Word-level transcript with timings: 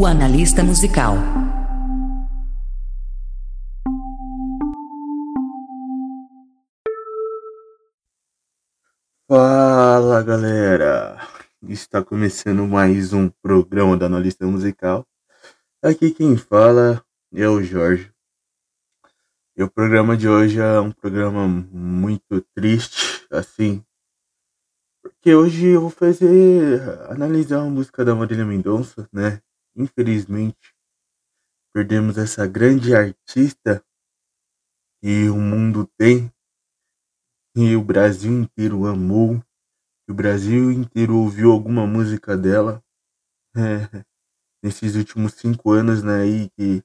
O 0.00 0.06
analista 0.06 0.62
musical. 0.62 1.16
Fala 9.26 10.22
galera! 10.22 11.18
Está 11.68 12.00
começando 12.00 12.64
mais 12.64 13.12
um 13.12 13.28
programa 13.42 13.96
da 13.96 14.06
Analista 14.06 14.46
Musical. 14.46 15.04
Aqui 15.82 16.12
quem 16.12 16.36
fala 16.36 17.04
é 17.34 17.48
o 17.48 17.60
Jorge. 17.60 18.12
E 19.56 19.64
o 19.64 19.68
programa 19.68 20.16
de 20.16 20.28
hoje 20.28 20.60
é 20.60 20.78
um 20.78 20.92
programa 20.92 21.48
muito 21.48 22.40
triste, 22.54 23.26
assim, 23.32 23.84
porque 25.02 25.34
hoje 25.34 25.66
eu 25.66 25.80
vou 25.80 25.90
fazer 25.90 26.80
analisar 27.10 27.62
a 27.62 27.68
música 27.68 28.04
da 28.04 28.14
Marília 28.14 28.44
Mendonça, 28.44 29.08
né? 29.12 29.42
Infelizmente, 29.76 30.74
perdemos 31.72 32.18
essa 32.18 32.46
grande 32.46 32.94
artista 32.94 33.82
que 35.02 35.28
o 35.28 35.36
mundo 35.36 35.88
tem 35.98 36.32
e 37.56 37.74
o 37.76 37.82
Brasil 37.82 38.32
inteiro 38.32 38.86
amou, 38.86 39.38
que 40.06 40.12
o 40.12 40.14
Brasil 40.14 40.70
inteiro 40.72 41.16
ouviu 41.16 41.52
alguma 41.52 41.86
música 41.86 42.36
dela 42.36 42.82
é, 43.56 44.04
nesses 44.62 44.96
últimos 44.96 45.34
cinco 45.34 45.72
anos, 45.72 46.02
né? 46.02 46.26
E 46.26 46.50
que 46.50 46.84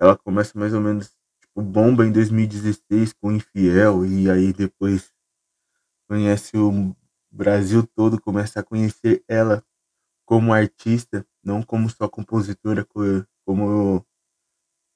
ela 0.00 0.16
começa 0.18 0.58
mais 0.58 0.74
ou 0.74 0.80
menos 0.80 1.10
tipo 1.42 1.62
bomba 1.62 2.06
em 2.06 2.12
2016 2.12 3.12
com 3.14 3.32
Infiel 3.32 4.06
e 4.06 4.30
aí 4.30 4.52
depois 4.52 5.12
conhece 6.08 6.56
o 6.58 6.94
Brasil 7.30 7.86
todo 7.94 8.20
começa 8.20 8.60
a 8.60 8.64
conhecer 8.64 9.24
ela 9.28 9.64
como 10.26 10.52
artista, 10.54 11.26
não 11.42 11.62
como 11.62 11.88
só 11.90 12.08
compositora, 12.08 12.86
como 13.44 14.04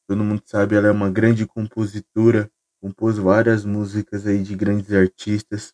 todo 0.09 0.25
mundo 0.25 0.43
sabe, 0.47 0.77
ela 0.77 0.89
é 0.89 0.91
uma 0.91 1.11
grande 1.11 1.47
compositora 1.47 2.51
compôs 2.85 3.17
várias 3.17 3.65
músicas 3.65 4.27
aí 4.27 4.43
de 4.43 4.55
grandes 4.55 4.93
artistas. 4.93 5.73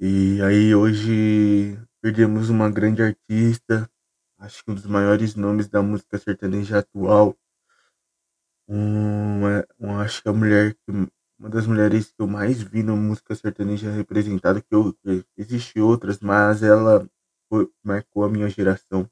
E 0.00 0.40
aí 0.40 0.74
hoje 0.74 1.78
perdemos 2.00 2.48
uma 2.48 2.70
grande 2.70 3.02
artista, 3.02 3.90
acho 4.38 4.64
que 4.64 4.70
um 4.70 4.74
dos 4.74 4.86
maiores 4.86 5.34
nomes 5.34 5.68
da 5.68 5.82
música 5.82 6.16
sertaneja 6.16 6.78
atual. 6.78 7.36
Uma, 8.66 9.66
uma, 9.78 10.02
acho 10.02 10.22
que 10.22 10.28
a 10.30 10.32
mulher 10.32 10.72
que 10.74 10.90
uma 11.38 11.50
das 11.50 11.66
mulheres 11.66 12.06
que 12.10 12.22
eu 12.22 12.26
mais 12.26 12.62
vi 12.62 12.82
na 12.82 12.96
música 12.96 13.34
sertaneja 13.34 13.90
representada, 13.90 14.62
que 14.62 14.74
eu 14.74 14.96
existe 15.36 15.78
outras, 15.78 16.20
mas 16.20 16.62
ela 16.62 17.06
foi, 17.48 17.70
marcou 17.84 18.24
a 18.24 18.28
minha 18.28 18.48
geração. 18.48 19.08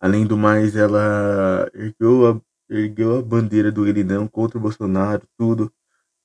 Além 0.00 0.26
do 0.26 0.36
mais, 0.36 0.76
ela 0.76 1.70
ergueu 1.74 2.26
a 2.28 2.40
ergueu 2.68 3.18
a 3.18 3.22
bandeira 3.22 3.70
do 3.70 3.86
ele 3.86 4.02
não 4.04 4.26
contra 4.26 4.58
o 4.58 4.60
Bolsonaro, 4.60 5.26
tudo. 5.38 5.72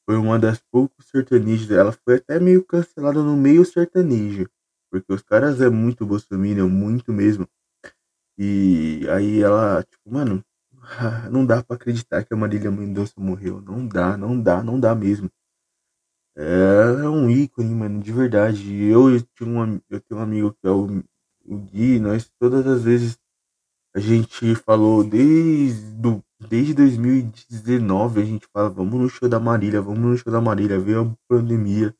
Foi 0.06 0.17
uma 0.17 0.39
das 0.39 0.59
poucos 0.72 1.06
sertanejos. 1.08 1.70
Ela 1.72 1.92
foi 1.92 2.16
até 2.16 2.39
meio 2.39 2.64
cancelada 2.66 3.22
no 3.22 3.38
meio 3.38 3.66
sertanejo. 3.66 4.48
Porque 4.92 5.14
os 5.14 5.22
caras 5.22 5.61
é 5.61 5.70
muito 5.70 6.06
bolsominion, 6.06 6.67
muito 6.70 7.14
mesmo. 7.14 7.48
E 8.38 9.08
aí 9.09 9.42
ela, 9.42 9.83
tipo, 9.83 10.11
mano, 10.11 10.44
não 11.31 11.45
dá 11.45 11.64
para 11.64 11.76
acreditar 11.76 12.23
que 12.23 12.33
a 12.33 12.38
Marília 12.38 12.72
Mendonça 12.72 13.14
morreu. 13.17 13.61
Não 13.61 13.88
dá, 13.88 14.17
não 14.17 14.42
dá, 14.42 14.64
não 14.64 14.80
dá 14.80 14.95
mesmo. 14.95 15.30
É, 16.43 17.03
é 17.05 17.09
um 17.09 17.29
ícone, 17.29 17.69
mano, 17.75 18.02
de 18.02 18.11
verdade. 18.11 18.83
Eu, 18.85 19.11
eu, 19.11 19.21
tinha 19.21 19.47
um, 19.47 19.79
eu 19.89 20.02
tenho 20.02 20.19
um 20.19 20.23
amigo 20.23 20.52
que 20.53 20.67
é 20.67 20.71
o, 20.71 21.03
o 21.45 21.57
Gui, 21.57 21.99
nós 21.99 22.31
todas 22.39 22.65
as 22.65 22.83
vezes 22.83 23.19
a 23.95 23.99
gente 23.99 24.55
falou 24.55 25.03
desde, 25.03 25.81
do, 25.93 26.23
desde 26.39 26.73
2019, 26.73 28.21
a 28.21 28.25
gente 28.25 28.47
fala, 28.52 28.69
vamos 28.69 28.99
no 28.99 29.09
show 29.09 29.29
da 29.29 29.39
Marília, 29.39 29.81
vamos 29.81 29.99
no 29.99 30.17
show 30.17 30.33
da 30.33 30.41
Marília, 30.41 30.79
veio 30.79 31.02
a 31.02 31.17
pandemia. 31.27 31.95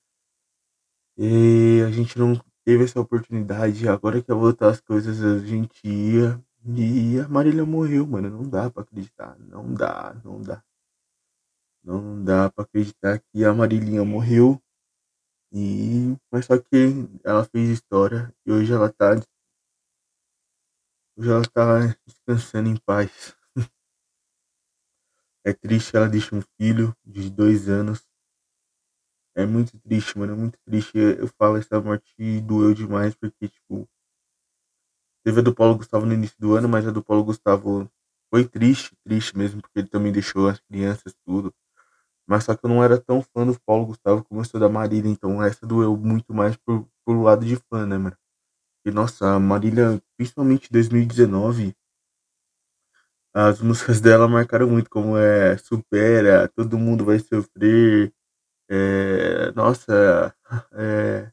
E 1.18 1.84
a 1.86 1.92
gente 1.92 2.18
não 2.18 2.40
teve 2.66 2.84
essa 2.86 3.00
oportunidade. 3.00 3.88
Agora 3.88 4.22
que 4.22 4.32
ia 4.32 4.36
voltar 4.36 4.70
as 4.70 4.82
coisas, 4.82 5.22
a 5.24 5.40
gente 5.46 5.88
ia. 5.88 6.42
E 6.66 7.20
a 7.20 7.28
Marília 7.28 7.66
morreu, 7.66 8.08
mano. 8.08 8.30
Não 8.30 8.50
dá 8.50 8.70
pra 8.72 8.84
acreditar. 8.84 9.38
Não 9.40 9.74
dá, 9.74 10.16
não 10.24 10.42
dá. 10.42 10.64
Não 11.84 12.24
dá 12.24 12.50
pra 12.50 12.64
acreditar 12.64 13.20
que 13.20 13.44
a 13.44 13.54
Marilinha 13.54 14.04
morreu. 14.06 14.62
E. 15.54 16.16
Mas 16.32 16.46
só 16.46 16.58
que 16.60 17.08
ela 17.24 17.46
fez 17.46 17.70
história 17.70 18.34
e 18.46 18.52
hoje 18.52 18.74
ela 18.74 18.92
tá 18.92 19.16
Hoje 21.18 21.30
ela 21.30 21.44
tá 21.46 21.96
descansando 22.06 22.70
em 22.70 22.76
paz. 22.78 23.36
É 25.46 25.54
triste, 25.54 25.96
ela 25.98 26.08
deixa 26.08 26.36
um 26.36 26.42
filho 26.60 26.96
de 27.04 27.28
dois 27.32 27.68
anos. 27.68 28.04
É 29.36 29.46
muito 29.46 29.78
triste, 29.80 30.18
mano. 30.18 30.34
É 30.34 30.36
muito 30.36 30.58
triste. 30.66 30.98
Eu 30.98 31.28
falo 31.38 31.58
essa 31.58 31.80
morte 31.80 32.42
doeu 32.42 32.74
demais, 32.74 33.16
porque, 33.16 33.48
tipo. 33.48 33.88
Teve 35.26 35.40
a 35.40 35.44
do 35.44 35.54
Paulo 35.54 35.78
Gustavo 35.78 36.06
no 36.06 36.14
início 36.14 36.36
do 36.40 36.56
ano, 36.56 36.68
mas 36.68 36.88
a 36.88 36.92
do 36.92 37.04
Paulo 37.04 37.24
Gustavo 37.24 37.88
foi 38.34 38.44
triste, 38.48 38.96
triste 39.06 39.38
mesmo, 39.38 39.62
porque 39.62 39.78
ele 39.80 39.88
também 39.88 40.12
deixou 40.12 40.48
as 40.48 40.60
crianças, 40.62 41.14
tudo. 41.26 41.54
Mas 42.28 42.46
só 42.46 42.56
que 42.56 42.66
eu 42.66 42.70
não 42.70 42.84
era 42.84 43.00
tão 43.00 43.22
fã 43.22 43.46
do 43.46 43.60
Paulo 43.62 43.88
Gustavo 43.88 44.24
como 44.24 44.42
eu 44.42 44.46
sou 44.46 44.60
da 44.60 44.70
Marília, 44.70 45.10
então 45.12 45.44
essa 45.44 45.66
doeu 45.66 45.98
muito 45.98 46.34
mais 46.34 46.56
por, 46.58 46.88
por 47.06 47.16
lado 47.22 47.46
de 47.46 47.56
fã, 47.56 47.86
né, 47.86 47.98
mano? 47.98 48.18
E 48.86 48.92
nossa, 48.92 49.36
a 49.36 49.40
Marília, 49.40 50.02
principalmente 50.18 50.72
2019, 50.72 51.76
as 53.34 53.62
músicas 53.62 54.02
dela 54.02 54.28
marcaram 54.28 54.70
muito, 54.70 54.90
como 54.90 55.18
é 55.18 55.58
Supera, 55.58 56.48
Todo 56.50 56.78
Mundo 56.78 57.06
Vai 57.06 57.20
Sofrer, 57.20 58.14
é, 58.70 59.52
nossa, 59.54 60.36
é, 60.74 61.32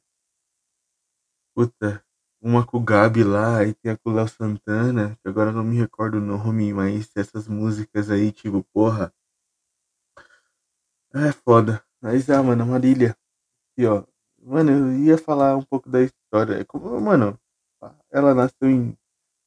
puta, 1.54 2.02
uma 2.40 2.64
com 2.64 2.78
o 2.78 2.82
Gabi 2.82 3.24
lá, 3.24 3.64
e 3.64 3.74
tem 3.74 3.92
a 3.92 3.96
com 3.98 4.10
o 4.10 4.14
Léo 4.14 4.28
Santana, 4.28 5.16
que 5.22 5.28
agora 5.28 5.52
não 5.52 5.64
me 5.64 5.76
recordo 5.76 6.18
o 6.18 6.20
nome, 6.20 6.72
mas 6.72 7.10
essas 7.16 7.48
músicas 7.48 8.10
aí, 8.10 8.32
tipo, 8.32 8.64
porra, 8.72 9.12
é 11.14 11.32
foda. 11.32 11.82
Mas, 12.00 12.28
ah, 12.30 12.42
mano, 12.42 12.62
a 12.62 12.66
Marília, 12.66 13.16
aqui, 13.72 13.86
ó, 13.86 14.04
Mano, 14.42 14.70
eu 14.70 14.98
ia 15.04 15.18
falar 15.18 15.56
um 15.56 15.62
pouco 15.62 15.90
da 15.90 16.00
história. 16.02 16.64
Como, 16.64 17.00
mano, 17.00 17.38
ela 18.10 18.34
nasceu 18.34 18.70
em 18.70 18.96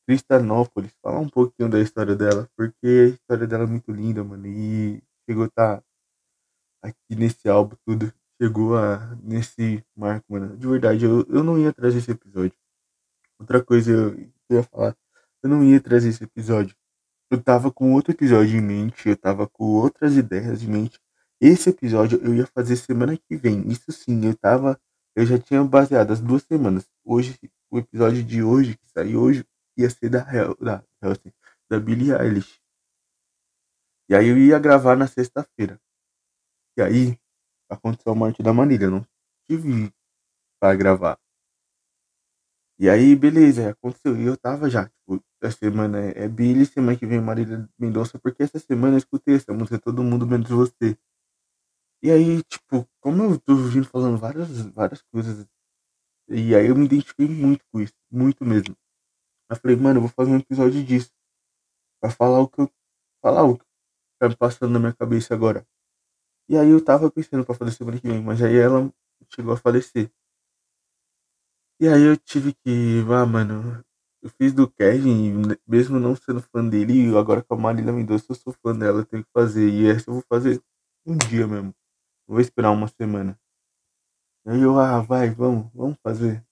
Cristianópolis. 0.07 0.93
Falar 1.01 1.19
um 1.19 1.29
pouquinho 1.29 1.69
da 1.69 1.79
história 1.79 2.15
dela, 2.15 2.49
porque 2.57 2.87
a 2.87 3.07
história 3.15 3.47
dela 3.47 3.63
é 3.63 3.67
muito 3.67 3.91
linda, 3.91 4.23
mano. 4.23 4.47
E 4.47 5.01
chegou 5.27 5.45
a 5.45 5.49
tá 5.49 5.83
aqui 6.83 7.15
nesse 7.15 7.49
álbum, 7.49 7.75
tudo. 7.85 8.13
Chegou 8.41 8.77
a, 8.77 9.15
nesse 9.23 9.83
marco, 9.95 10.25
mano. 10.33 10.57
De 10.57 10.67
verdade, 10.67 11.05
eu, 11.05 11.25
eu 11.29 11.43
não 11.43 11.57
ia 11.57 11.73
trazer 11.73 11.99
esse 11.99 12.11
episódio. 12.11 12.57
Outra 13.39 13.63
coisa 13.63 13.91
eu 13.91 14.31
ia 14.51 14.63
falar, 14.63 14.95
eu 15.43 15.49
não 15.49 15.63
ia 15.63 15.81
trazer 15.81 16.09
esse 16.09 16.23
episódio. 16.23 16.75
Eu 17.31 17.41
tava 17.41 17.71
com 17.71 17.93
outro 17.93 18.11
episódio 18.11 18.57
em 18.57 18.61
mente, 18.61 19.09
eu 19.09 19.17
tava 19.17 19.47
com 19.47 19.63
outras 19.65 20.15
ideias 20.17 20.63
em 20.63 20.67
mente. 20.67 20.99
Esse 21.41 21.71
episódio 21.71 22.21
eu 22.23 22.35
ia 22.35 22.45
fazer 22.45 22.75
semana 22.75 23.17
que 23.17 23.35
vem. 23.35 23.67
Isso 23.67 23.91
sim, 23.91 24.23
eu 24.27 24.37
tava. 24.37 24.79
Eu 25.15 25.25
já 25.25 25.39
tinha 25.39 25.63
baseado 25.63 26.11
as 26.11 26.21
duas 26.21 26.43
semanas. 26.43 26.87
Hoje, 27.03 27.35
o 27.71 27.79
episódio 27.79 28.23
de 28.23 28.43
hoje, 28.43 28.77
que 28.77 28.87
saiu 28.87 29.19
hoje, 29.19 29.43
ia 29.75 29.89
ser 29.89 30.09
da 30.09 30.23
da, 30.59 30.83
da 31.67 31.79
Billie 31.79 32.11
Eilish. 32.11 32.61
E 34.07 34.13
aí 34.13 34.27
eu 34.27 34.37
ia 34.37 34.59
gravar 34.59 34.95
na 34.95 35.07
sexta-feira. 35.07 35.81
E 36.77 36.81
aí 36.81 37.19
aconteceu 37.69 38.11
a 38.11 38.15
morte 38.15 38.43
da 38.43 38.53
Marília. 38.53 38.85
Eu 38.85 38.91
não 38.91 39.07
tive 39.49 39.91
para 40.59 40.75
gravar. 40.75 41.19
E 42.77 42.89
aí, 42.89 43.15
beleza, 43.15 43.71
aconteceu. 43.71 44.15
E 44.15 44.25
eu 44.25 44.37
tava 44.37 44.69
já, 44.69 44.87
tipo, 44.89 45.23
essa 45.41 45.57
semana 45.57 45.99
é 45.99 46.27
Billy, 46.27 46.65
semana 46.67 46.97
que 46.97 47.05
vem 47.05 47.21
Marília 47.21 47.67
Mendonça, 47.79 48.19
porque 48.19 48.43
essa 48.43 48.59
semana 48.59 48.93
eu 48.95 48.99
escutei 48.99 49.35
essa 49.35 49.53
música 49.53 49.79
Todo 49.79 50.03
Mundo 50.03 50.27
Menos 50.27 50.49
Você. 50.49 50.97
E 52.03 52.09
aí, 52.09 52.41
tipo, 52.43 52.87
como 52.99 53.23
eu 53.23 53.39
tô 53.39 53.55
vindo 53.55 53.85
falando 53.85 54.17
várias, 54.17 54.49
várias 54.73 55.03
coisas, 55.03 55.45
e 56.29 56.55
aí 56.55 56.67
eu 56.67 56.75
me 56.75 56.85
identifiquei 56.85 57.27
muito 57.27 57.63
com 57.71 57.81
isso, 57.81 57.93
muito 58.11 58.45
mesmo. 58.45 58.75
Eu 59.49 59.57
falei, 59.57 59.77
mano, 59.77 59.97
eu 59.99 60.01
vou 60.03 60.09
fazer 60.09 60.31
um 60.31 60.37
episódio 60.37 60.83
disso. 60.83 61.11
Pra 62.01 62.11
falar 62.11 62.39
o 62.41 62.47
que 62.47 62.61
eu. 62.61 62.71
Falar 63.21 63.43
o 63.43 63.57
que 63.57 63.65
tá 64.19 64.29
me 64.29 64.35
passando 64.35 64.73
na 64.73 64.79
minha 64.79 64.93
cabeça 64.93 65.33
agora. 65.33 65.65
E 66.49 66.57
aí 66.57 66.69
eu 66.69 66.83
tava 66.83 67.11
pensando 67.11 67.45
pra 67.45 67.55
fazer 67.55 67.71
semana 67.73 67.99
que 67.99 68.07
vem, 68.07 68.21
mas 68.23 68.41
aí 68.41 68.57
ela 68.57 68.91
chegou 69.33 69.53
a 69.53 69.57
falecer. 69.57 70.11
E 71.79 71.87
aí 71.87 72.03
eu 72.03 72.17
tive 72.17 72.53
que. 72.53 73.01
Ah, 73.11 73.25
mano, 73.25 73.83
eu 74.23 74.29
fiz 74.31 74.53
do 74.53 74.69
Kevin, 74.71 75.43
mesmo 75.67 75.99
não 75.99 76.15
sendo 76.15 76.41
fã 76.41 76.67
dele, 76.67 77.15
agora 77.17 77.43
com 77.43 77.55
a 77.55 77.57
Marília 77.57 77.93
Mendonça 77.93 78.27
eu 78.29 78.35
sou 78.35 78.53
fã 78.53 78.77
dela, 78.77 79.01
eu 79.01 79.05
tenho 79.05 79.23
que 79.23 79.31
fazer. 79.33 79.69
E 79.69 79.87
essa 79.87 80.09
eu 80.09 80.15
vou 80.15 80.23
fazer 80.29 80.61
um 81.05 81.17
dia 81.17 81.47
mesmo 81.47 81.73
vou 82.31 82.39
esperar 82.39 82.71
uma 82.71 82.87
semana. 82.87 83.37
Aí 84.45 84.61
eu, 84.61 84.79
ah, 84.79 85.01
vai, 85.01 85.29
vamos, 85.29 85.69
vamos 85.73 85.97
fazer. 86.01 86.43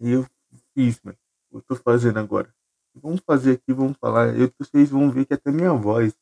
E 0.00 0.10
eu 0.10 0.26
fiz, 0.74 1.00
mano. 1.02 1.16
Eu 1.52 1.62
tô 1.62 1.76
fazendo 1.76 2.18
agora. 2.18 2.52
vamos 2.94 3.20
fazer 3.20 3.52
aqui, 3.52 3.72
vamos 3.72 3.96
falar. 3.98 4.36
Eu, 4.36 4.52
vocês 4.58 4.90
vão 4.90 5.10
ver 5.10 5.26
que 5.26 5.34
até 5.34 5.50
minha 5.52 5.72
voz 5.72 6.14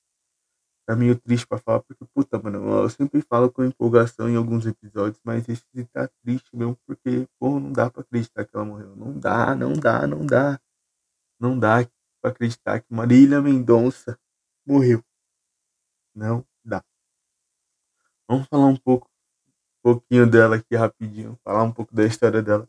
tá 0.87 0.94
meio 0.94 1.19
triste 1.19 1.46
pra 1.46 1.58
falar, 1.58 1.81
porque, 1.81 2.05
puta, 2.14 2.38
mano, 2.38 2.82
eu 2.82 2.90
sempre 2.90 3.22
falo 3.22 3.50
com 3.50 3.64
empolgação 3.64 4.28
em 4.28 4.37
alguns 4.37 4.67
episódios, 4.67 5.20
mas 5.25 5.49
esse 5.49 5.64
tá 5.93 6.08
triste 6.22 6.55
mesmo, 6.55 6.76
porque, 6.87 7.26
pô, 7.38 7.58
não 7.61 7.72
dá 7.72 7.88
pra 7.90 8.02
acreditar 8.02 8.44
que 8.44 8.55
ela 8.55 8.64
morreu. 8.64 8.94
Não 8.96 9.19
dá, 9.19 9.55
não 9.55 9.72
dá, 9.72 10.06
não 10.06 10.26
dá. 10.26 10.61
Não 11.40 11.58
dá 11.58 11.78
pra 12.20 12.32
acreditar 12.32 12.81
que 12.81 12.93
Marília 12.93 13.40
Mendonça 13.40 14.19
morreu. 14.67 15.02
Não. 16.14 16.44
Vamos 18.31 18.47
falar 18.47 18.67
um 18.67 18.77
pouco, 18.77 19.11
um 19.49 19.82
pouquinho 19.82 20.25
dela 20.25 20.55
aqui 20.55 20.77
rapidinho, 20.77 21.37
falar 21.43 21.65
um 21.65 21.73
pouco 21.73 21.93
da 21.93 22.06
história 22.06 22.41
dela. 22.41 22.69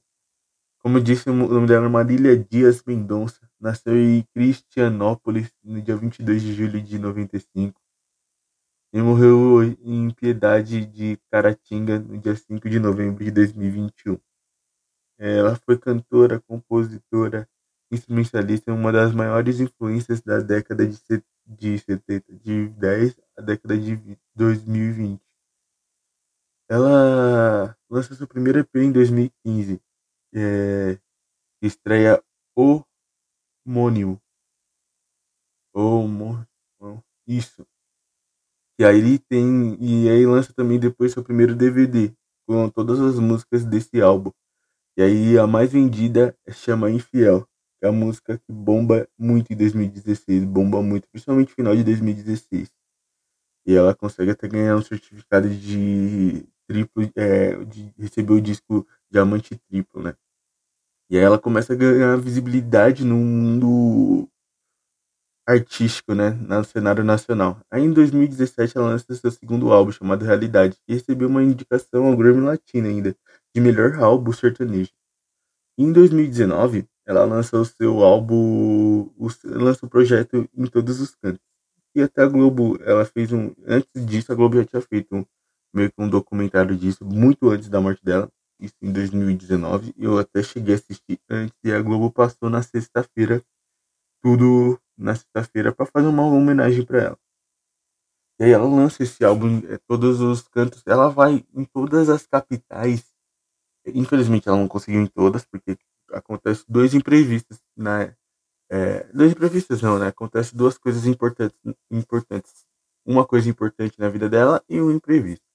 Como 0.79 0.99
disse, 0.99 1.29
o 1.29 1.33
nome 1.35 1.67
dela 1.67 1.85
é 1.85 1.87
Marília 1.87 2.35
Dias 2.35 2.83
Mendonça. 2.83 3.47
Nasceu 3.59 3.95
em 3.95 4.23
Cristianópolis 4.33 5.53
no 5.63 5.79
dia 5.79 5.95
22 5.95 6.41
de 6.41 6.53
julho 6.55 6.81
de 6.81 6.97
95. 6.97 7.79
E 8.91 8.99
morreu 9.03 9.61
em 9.83 10.09
Piedade 10.09 10.83
de 10.83 11.19
Caratinga 11.29 11.99
no 11.99 12.17
dia 12.17 12.35
5 12.35 12.67
de 12.67 12.79
novembro 12.79 13.23
de 13.23 13.29
2021. 13.29 14.17
Ela 15.19 15.55
foi 15.57 15.77
cantora, 15.77 16.39
compositora, 16.39 17.47
instrumentalista 17.91 18.73
uma 18.73 18.91
das 18.91 19.13
maiores 19.13 19.59
influências 19.59 20.21
da 20.21 20.39
década 20.39 20.87
de, 20.87 20.97
de 21.45 21.77
70, 21.77 22.33
de 22.33 22.67
10 22.69 23.21
à 23.37 23.41
década 23.43 23.77
de 23.77 24.17
2020. 24.33 25.21
Ela 26.71 27.75
lança 27.89 28.15
seu 28.15 28.25
primeiro 28.25 28.59
EP 28.59 28.75
em 28.77 28.93
2015 28.93 29.81
é, 30.33 30.97
estreia 31.61 32.23
homônimo. 32.55 34.21
Homo, 35.75 36.47
isso. 37.27 37.67
E 38.79 38.85
aí 38.85 38.99
ele 38.99 39.19
tem. 39.19 39.77
E 39.81 40.09
aí 40.09 40.25
lança 40.25 40.53
também 40.53 40.79
depois 40.79 41.11
seu 41.11 41.21
primeiro 41.21 41.55
DVD, 41.55 42.13
com 42.47 42.69
todas 42.69 43.01
as 43.01 43.19
músicas 43.19 43.65
desse 43.65 44.01
álbum. 44.01 44.31
E 44.97 45.03
aí 45.03 45.37
a 45.37 45.45
mais 45.45 45.73
vendida 45.73 46.33
chama 46.51 46.89
Infiel, 46.89 47.45
que 47.79 47.85
é 47.85 47.89
a 47.89 47.91
música 47.91 48.37
que 48.37 48.51
bomba 48.53 49.09
muito 49.17 49.51
em 49.51 49.57
2016, 49.57 50.45
bomba 50.45 50.81
muito, 50.81 51.09
principalmente 51.09 51.53
final 51.53 51.75
de 51.75 51.83
2016. 51.83 52.71
E 53.65 53.75
ela 53.75 53.93
consegue 53.93 54.31
até 54.31 54.47
ganhar 54.47 54.77
um 54.77 54.81
certificado 54.81 55.49
de 55.49 56.47
triplo, 56.71 57.11
é, 57.15 57.65
de 57.65 57.93
receber 57.97 58.33
o 58.33 58.41
disco 58.41 58.87
diamante 59.11 59.59
triplo, 59.69 60.01
né? 60.01 60.15
E 61.09 61.17
aí 61.17 61.23
ela 61.23 61.37
começa 61.37 61.73
a 61.73 61.75
ganhar 61.75 62.15
visibilidade 62.17 63.03
no 63.03 63.17
mundo 63.17 64.29
artístico, 65.45 66.13
né, 66.13 66.29
no 66.29 66.63
cenário 66.63 67.03
nacional. 67.03 67.59
Aí 67.69 67.83
em 67.83 67.91
2017 67.91 68.77
ela 68.77 68.87
lança 68.87 69.13
seu 69.13 69.31
segundo 69.31 69.73
álbum 69.73 69.91
chamado 69.91 70.23
Realidade, 70.23 70.77
e 70.87 70.93
recebeu 70.93 71.27
uma 71.27 71.43
indicação 71.43 72.05
ao 72.05 72.15
Grammy 72.15 72.41
Latino 72.41 72.87
ainda, 72.87 73.13
de 73.53 73.59
melhor 73.59 73.95
álbum 73.95 74.31
sertanejo. 74.31 74.91
E 75.77 75.83
em 75.83 75.91
2019 75.91 76.87
ela 77.05 77.25
lança 77.25 77.57
o 77.57 77.65
seu 77.65 78.03
álbum, 78.03 79.09
o, 79.17 79.27
lança 79.43 79.85
o 79.85 79.89
projeto 79.89 80.47
em 80.55 80.65
todos 80.67 81.01
os 81.01 81.13
cantos. 81.15 81.41
E 81.93 82.01
até 82.01 82.21
a 82.21 82.27
Globo, 82.27 82.79
ela 82.83 83.03
fez 83.03 83.33
um, 83.33 83.53
antes 83.67 84.05
disso 84.05 84.31
a 84.31 84.35
Globo 84.35 84.55
já 84.55 84.65
tinha 84.65 84.81
feito 84.81 85.13
um, 85.13 85.25
meio 85.73 85.91
que 85.91 86.01
um 86.01 86.09
documentário 86.09 86.75
disso, 86.77 87.05
muito 87.05 87.49
antes 87.49 87.69
da 87.69 87.81
morte 87.81 88.03
dela, 88.03 88.29
isso 88.59 88.75
em 88.81 88.91
2019. 88.91 89.93
Eu 89.97 90.17
até 90.19 90.43
cheguei 90.43 90.75
a 90.75 90.77
assistir 90.77 91.19
antes 91.29 91.55
e 91.63 91.71
a 91.71 91.81
Globo 91.81 92.11
passou 92.11 92.49
na 92.49 92.61
sexta-feira, 92.61 93.43
tudo 94.23 94.79
na 94.97 95.15
sexta-feira, 95.15 95.73
para 95.73 95.85
fazer 95.85 96.07
uma 96.07 96.23
homenagem 96.23 96.85
para 96.85 97.01
ela. 97.01 97.19
E 98.39 98.43
aí 98.43 98.51
ela 98.51 98.67
lança 98.67 99.03
esse 99.03 99.23
álbum, 99.23 99.59
é, 99.67 99.77
todos 99.87 100.19
os 100.19 100.41
cantos, 100.47 100.81
ela 100.87 101.09
vai 101.09 101.45
em 101.53 101.63
todas 101.65 102.09
as 102.09 102.25
capitais. 102.25 103.05
Infelizmente 103.87 104.47
ela 104.49 104.57
não 104.57 104.67
conseguiu 104.67 105.01
em 105.01 105.07
todas, 105.07 105.45
porque 105.45 105.77
acontece 106.11 106.65
dois 106.67 106.93
imprevistos, 106.93 107.59
né? 107.77 108.15
É, 108.71 109.03
dois 109.13 109.31
imprevistos 109.33 109.81
não, 109.81 109.99
né? 109.99 110.07
Acontece 110.07 110.55
duas 110.55 110.77
coisas 110.77 111.05
importantes, 111.05 111.57
importantes. 111.91 112.65
Uma 113.05 113.25
coisa 113.27 113.49
importante 113.49 113.99
na 113.99 114.09
vida 114.09 114.29
dela 114.29 114.63
e 114.69 114.81
um 114.81 114.91
imprevisto. 114.91 115.45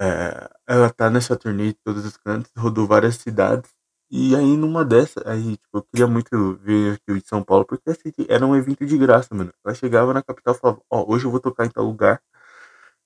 É, 0.00 0.48
ela 0.66 0.90
tá 0.90 1.10
nessa 1.10 1.36
turnê 1.36 1.68
de 1.68 1.74
todos 1.84 2.04
os 2.04 2.16
cantos, 2.16 2.50
rodou 2.56 2.86
várias 2.86 3.16
cidades. 3.16 3.70
E 4.10 4.34
aí 4.36 4.56
numa 4.56 4.84
dessas, 4.84 5.22
aí, 5.26 5.56
tipo, 5.56 5.78
eu 5.78 5.82
queria 5.82 6.06
muito 6.06 6.56
ver 6.56 6.94
aqui 6.94 7.20
de 7.20 7.28
São 7.28 7.42
Paulo, 7.42 7.64
porque 7.66 7.90
assim, 7.90 8.12
era 8.28 8.46
um 8.46 8.56
evento 8.56 8.86
de 8.86 8.96
graça, 8.96 9.34
mano. 9.34 9.52
Ela 9.64 9.74
chegava 9.74 10.14
na 10.14 10.22
capital 10.22 10.54
e 10.54 10.58
falava, 10.58 10.80
ó, 10.90 11.02
oh, 11.02 11.12
hoje 11.14 11.26
eu 11.26 11.30
vou 11.30 11.40
tocar 11.40 11.66
em 11.66 11.70
tal 11.70 11.84
lugar 11.84 12.22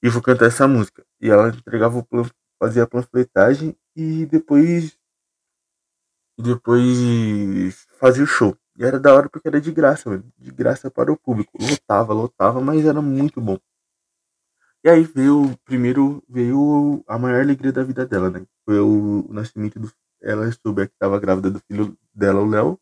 e 0.03 0.09
vou 0.09 0.23
cantar 0.23 0.47
essa 0.47 0.69
música. 0.69 1.05
E 1.21 1.31
ela 1.31 1.49
entregava 1.49 1.99
o 1.99 2.05
plan, 2.05 2.25
fazia 2.63 2.83
a 2.85 2.87
panfletagem 2.87 3.77
e 3.97 4.27
depois. 4.27 4.97
E 6.39 6.43
depois 6.43 7.87
fazia 7.99 8.25
o 8.25 8.27
show. 8.27 8.57
E 8.77 8.85
era 8.85 8.99
da 8.99 9.15
hora 9.15 9.29
porque 9.29 9.49
era 9.49 9.61
de 9.61 9.71
graça, 9.73 10.11
mano. 10.11 10.25
De 10.39 10.51
graça 10.51 10.91
para 10.91 11.13
o 11.13 11.17
público. 11.17 11.53
Lotava, 11.61 12.13
lotava, 12.13 12.61
mas 12.61 12.85
era 12.85 13.01
muito 13.03 13.41
bom. 13.41 13.59
E 14.85 14.89
aí 14.91 15.05
veio 15.05 15.57
primeiro 15.65 16.23
veio 16.29 17.05
a 17.07 17.17
maior 17.19 17.41
alegria 17.43 17.73
da 17.73 17.85
vida 17.85 18.05
dela, 18.05 18.31
né? 18.31 18.45
Foi 18.65 18.81
o, 18.81 19.27
o 19.29 19.33
nascimento 19.33 19.79
do 19.79 19.91
ela 20.21 20.51
soube 20.53 20.87
que 20.87 20.95
estava 20.95 21.19
grávida 21.19 21.51
do 21.51 21.61
filho 21.61 21.97
dela, 22.15 22.41
o 22.41 22.47
Léo. 22.49 22.81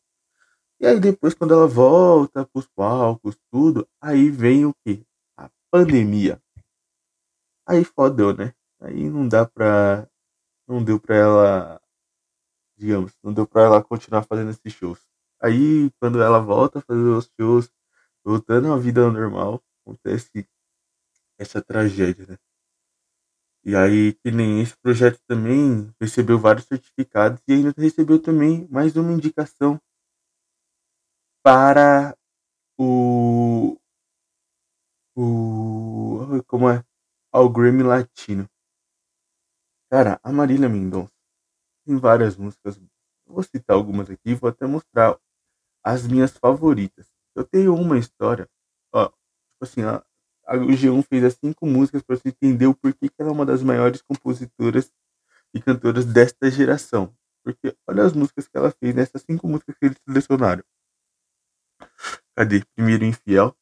E 0.80 0.86
aí 0.86 1.00
depois 1.00 1.34
quando 1.34 1.54
ela 1.54 1.66
volta 1.66 2.46
pros 2.46 2.68
palcos, 2.68 3.36
tudo, 3.50 3.88
aí 4.00 4.30
vem 4.30 4.66
o 4.66 4.74
quê? 4.84 5.04
A 5.36 5.50
pandemia. 5.70 6.40
Aí 7.66 7.84
fodeu, 7.84 8.34
né? 8.36 8.54
Aí 8.80 9.08
não 9.08 9.28
dá 9.28 9.46
pra 9.46 10.08
não 10.68 10.82
deu 10.84 11.00
pra 11.00 11.16
ela 11.16 11.80
digamos, 12.76 13.12
não 13.22 13.32
deu 13.32 13.46
pra 13.46 13.62
ela 13.62 13.84
continuar 13.84 14.22
fazendo 14.24 14.50
esses 14.50 14.72
shows. 14.72 15.00
Aí 15.42 15.90
quando 16.00 16.22
ela 16.22 16.40
volta 16.40 16.78
a 16.78 16.82
fazer 16.82 17.00
os 17.00 17.30
shows, 17.38 17.70
voltando 18.24 18.72
à 18.72 18.78
vida 18.78 19.10
normal, 19.10 19.62
acontece 19.84 20.48
essa 21.40 21.62
tragédia, 21.62 22.26
né? 22.26 22.36
E 23.64 23.74
aí, 23.74 24.12
que 24.14 24.30
nem 24.30 24.60
esse 24.60 24.76
projeto 24.76 25.18
também 25.26 25.90
recebeu 26.00 26.38
vários 26.38 26.66
certificados 26.66 27.40
e 27.48 27.52
ainda 27.54 27.72
recebeu 27.76 28.20
também 28.20 28.68
mais 28.70 28.94
uma 28.96 29.12
indicação 29.12 29.80
para 31.42 32.16
o. 32.78 33.76
o 35.16 36.42
como 36.46 36.68
é? 36.70 36.84
Ao 37.32 37.48
Grammy 37.48 37.82
Latino. 37.82 38.48
Cara, 39.90 40.20
a 40.22 40.32
Marília 40.32 40.68
Mendonça 40.68 41.12
tem 41.86 41.96
várias 41.98 42.36
músicas. 42.36 42.80
Vou 43.26 43.42
citar 43.42 43.76
algumas 43.76 44.10
aqui, 44.10 44.34
vou 44.34 44.50
até 44.50 44.66
mostrar 44.66 45.18
as 45.84 46.06
minhas 46.06 46.36
favoritas. 46.36 47.08
Eu 47.34 47.44
tenho 47.44 47.74
uma 47.74 47.98
história, 47.98 48.48
ó, 48.92 49.06
tipo 49.08 49.62
assim, 49.62 49.82
o 50.48 50.68
G1 50.68 51.02
fez 51.04 51.24
as 51.24 51.34
cinco 51.34 51.66
músicas 51.66 52.02
para 52.02 52.16
você 52.16 52.28
entender 52.28 52.66
o 52.66 52.74
porquê 52.74 53.08
que 53.08 53.14
ela 53.18 53.30
é 53.30 53.32
uma 53.32 53.46
das 53.46 53.62
maiores 53.62 54.02
compositoras 54.02 54.92
e 55.54 55.60
cantoras 55.60 56.04
desta 56.04 56.50
geração. 56.50 57.14
Porque 57.44 57.76
olha 57.86 58.04
as 58.04 58.12
músicas 58.12 58.48
que 58.48 58.56
ela 58.56 58.70
fez 58.70 58.94
nessas 58.94 59.22
cinco 59.22 59.48
músicas 59.48 59.76
que 59.78 59.86
eles 59.86 59.98
selecionaram. 60.06 60.62
Cadê? 62.36 62.64
Primeiro 62.74 63.04
Infiel, 63.04 63.56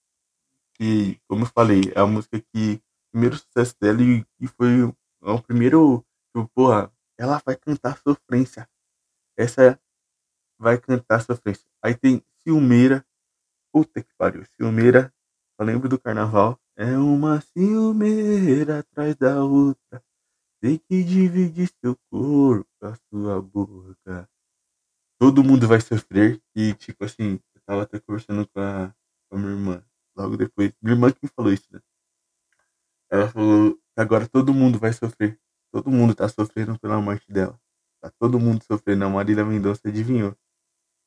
que, 0.75 1.21
como 1.29 1.45
eu 1.45 1.49
falei, 1.49 1.93
é 1.95 2.01
a 2.01 2.07
música 2.07 2.41
que. 2.41 2.81
O 3.09 3.11
primeiro 3.13 3.37
sucesso 3.39 3.75
dela 3.81 4.03
e, 4.03 4.25
e 4.39 4.47
foi 4.47 4.83
o 4.83 5.43
primeiro. 5.43 6.05
Tipo, 6.27 6.47
porra, 6.55 6.93
ela 7.17 7.41
vai 7.45 7.57
cantar 7.57 7.99
sofrência. 7.99 8.69
Essa 9.37 9.81
vai 10.59 10.79
cantar 10.79 11.23
sofrência. 11.23 11.67
Aí 11.83 11.95
tem 11.97 12.23
Ciumeira. 12.43 13.05
Puta 13.73 14.03
que 14.03 14.13
pariu. 14.19 14.45
Ciumeira. 14.57 15.13
Eu 15.59 15.65
lembro 15.65 15.89
do 15.89 15.99
carnaval. 15.99 16.61
É 16.81 16.97
uma 16.97 17.41
ciumeira 17.41 18.79
atrás 18.79 19.17
da 19.17 19.43
outra. 19.43 20.01
Tem 20.61 20.79
que 20.79 21.03
dividir 21.03 21.69
seu 21.81 21.97
corpo, 22.09 22.71
a 22.81 22.95
sua 23.11 23.43
boca. 23.43 24.31
Todo 25.19 25.43
mundo 25.43 25.67
vai 25.67 25.81
sofrer. 25.81 26.41
E, 26.55 26.75
tipo 26.75 27.05
assim, 27.05 27.41
eu 27.53 27.61
tava 27.67 27.83
até 27.83 27.99
conversando 27.99 28.47
com 28.47 28.61
a, 28.61 28.95
com 29.29 29.37
a 29.37 29.41
minha 29.41 29.51
irmã. 29.55 29.85
Logo 30.17 30.37
depois. 30.37 30.73
Minha 30.81 30.95
irmã 30.95 31.11
que 31.11 31.19
me 31.21 31.29
falou 31.35 31.53
isso, 31.53 31.67
né? 31.73 31.81
Ela 33.11 33.29
falou 33.29 33.75
que 33.75 34.01
agora 34.01 34.29
todo 34.29 34.55
mundo 34.55 34.79
vai 34.79 34.93
sofrer. 34.93 35.37
Todo 35.73 35.91
mundo 35.91 36.15
tá 36.15 36.29
sofrendo 36.29 36.79
pela 36.79 37.01
morte 37.01 37.27
dela. 37.29 37.61
Tá 38.01 38.09
todo 38.21 38.39
mundo 38.39 38.63
sofrendo. 38.63 39.05
A 39.05 39.11
Marília 39.11 39.45
Mendonça 39.45 39.89
adivinhou. 39.89 40.33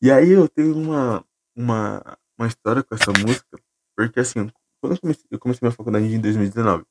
E 0.02 0.12
aí 0.12 0.32
eu 0.32 0.50
tenho 0.50 0.78
uma, 0.78 1.26
uma, 1.56 2.18
uma 2.38 2.48
história 2.48 2.84
com 2.84 2.94
essa 2.94 3.14
música. 3.26 3.58
Porque 3.96 4.20
assim, 4.20 4.52
quando 4.82 4.94
eu 4.96 5.02
comecei, 5.02 5.26
eu 5.32 5.40
comecei 5.40 5.66
minha 5.68 5.76
faculdade 5.76 6.06
em 6.08 6.20
2019, 6.22 6.86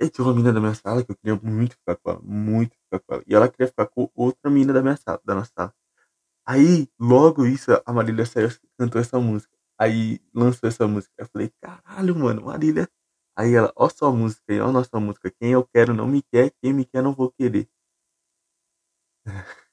e 0.00 0.10
tinha 0.10 0.24
uma 0.26 0.34
menina 0.34 0.52
da 0.52 0.60
minha 0.60 0.74
sala 0.74 1.04
que 1.04 1.12
eu 1.12 1.16
queria 1.16 1.36
muito 1.42 1.76
ficar 1.76 1.96
com 1.96 2.10
ela, 2.10 2.20
muito 2.22 2.76
ficar 2.76 3.00
com 3.00 3.14
ela. 3.14 3.24
E 3.26 3.34
ela 3.34 3.48
queria 3.48 3.68
ficar 3.68 3.86
com 3.86 4.10
outra 4.14 4.50
menina 4.50 4.72
da 4.72 4.82
minha 4.82 4.96
sala, 4.96 5.20
da 5.24 5.34
nossa 5.34 5.52
sala. 5.56 5.74
Aí, 6.46 6.88
logo 6.98 7.46
isso, 7.46 7.70
a 7.86 7.92
Marília 7.92 8.26
saiu, 8.26 8.48
cantou 8.78 9.00
essa 9.00 9.18
música. 9.20 9.52
Aí 9.78 10.20
lançou 10.34 10.68
essa 10.68 10.86
música. 10.88 11.12
Eu 11.18 11.26
falei, 11.28 11.52
caralho, 11.60 12.16
mano, 12.16 12.44
Marília. 12.46 12.88
Aí 13.36 13.54
ela, 13.54 13.72
ó 13.76 13.88
sua 13.88 14.12
música 14.12 14.44
aí, 14.50 14.60
ó 14.60 14.72
nossa 14.72 15.00
música. 15.00 15.30
Quem 15.40 15.52
eu 15.52 15.66
quero 15.74 15.94
não 15.94 16.06
me 16.08 16.22
quer, 16.22 16.52
quem 16.62 16.72
me 16.72 16.84
quer 16.86 17.02
não 17.02 17.14
vou 17.14 17.30
querer. 17.32 17.68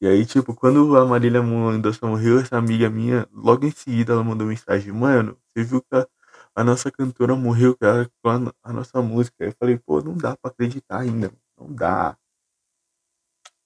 E 0.00 0.06
aí, 0.06 0.26
tipo, 0.26 0.54
quando 0.54 0.96
a 0.96 1.06
Marília 1.06 1.42
Mendonça 1.42 2.06
morreu, 2.06 2.38
essa 2.40 2.56
amiga 2.56 2.90
minha, 2.90 3.26
logo 3.32 3.66
em 3.66 3.70
seguida 3.70 4.12
ela 4.12 4.22
mandou 4.22 4.46
mensagem, 4.46 4.92
mano, 4.92 5.38
você 5.54 5.64
viu 5.64 5.80
que 5.80 5.94
a, 5.96 6.06
a 6.54 6.62
nossa 6.64 6.90
cantora 6.90 7.34
morreu 7.34 7.76
com 7.76 8.28
a, 8.62 8.72
nossa 8.72 9.00
música? 9.00 9.44
Eu 9.44 9.52
falei, 9.58 9.78
pô, 9.78 10.02
não 10.02 10.14
dá 10.16 10.36
pra 10.36 10.50
acreditar 10.50 11.00
ainda, 11.00 11.32
não 11.58 11.72
dá. 11.72 12.16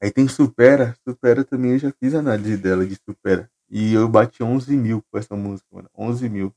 Aí 0.01 0.11
tem 0.13 0.29
Supera, 0.29 0.97
Supera 1.07 1.45
também 1.45 1.73
eu 1.73 1.79
já 1.79 1.93
fiz 1.93 2.15
análise 2.15 2.57
dela 2.57 2.87
de 2.87 2.95
Supera. 2.97 3.51
E 3.69 3.93
eu 3.95 4.09
bati 4.09 4.43
11 4.43 4.77
mil 4.77 5.03
com 5.11 5.19
essa 5.19 5.35
música, 5.37 5.67
mano, 5.73 5.89
11 5.97 6.29
mil. 6.29 6.55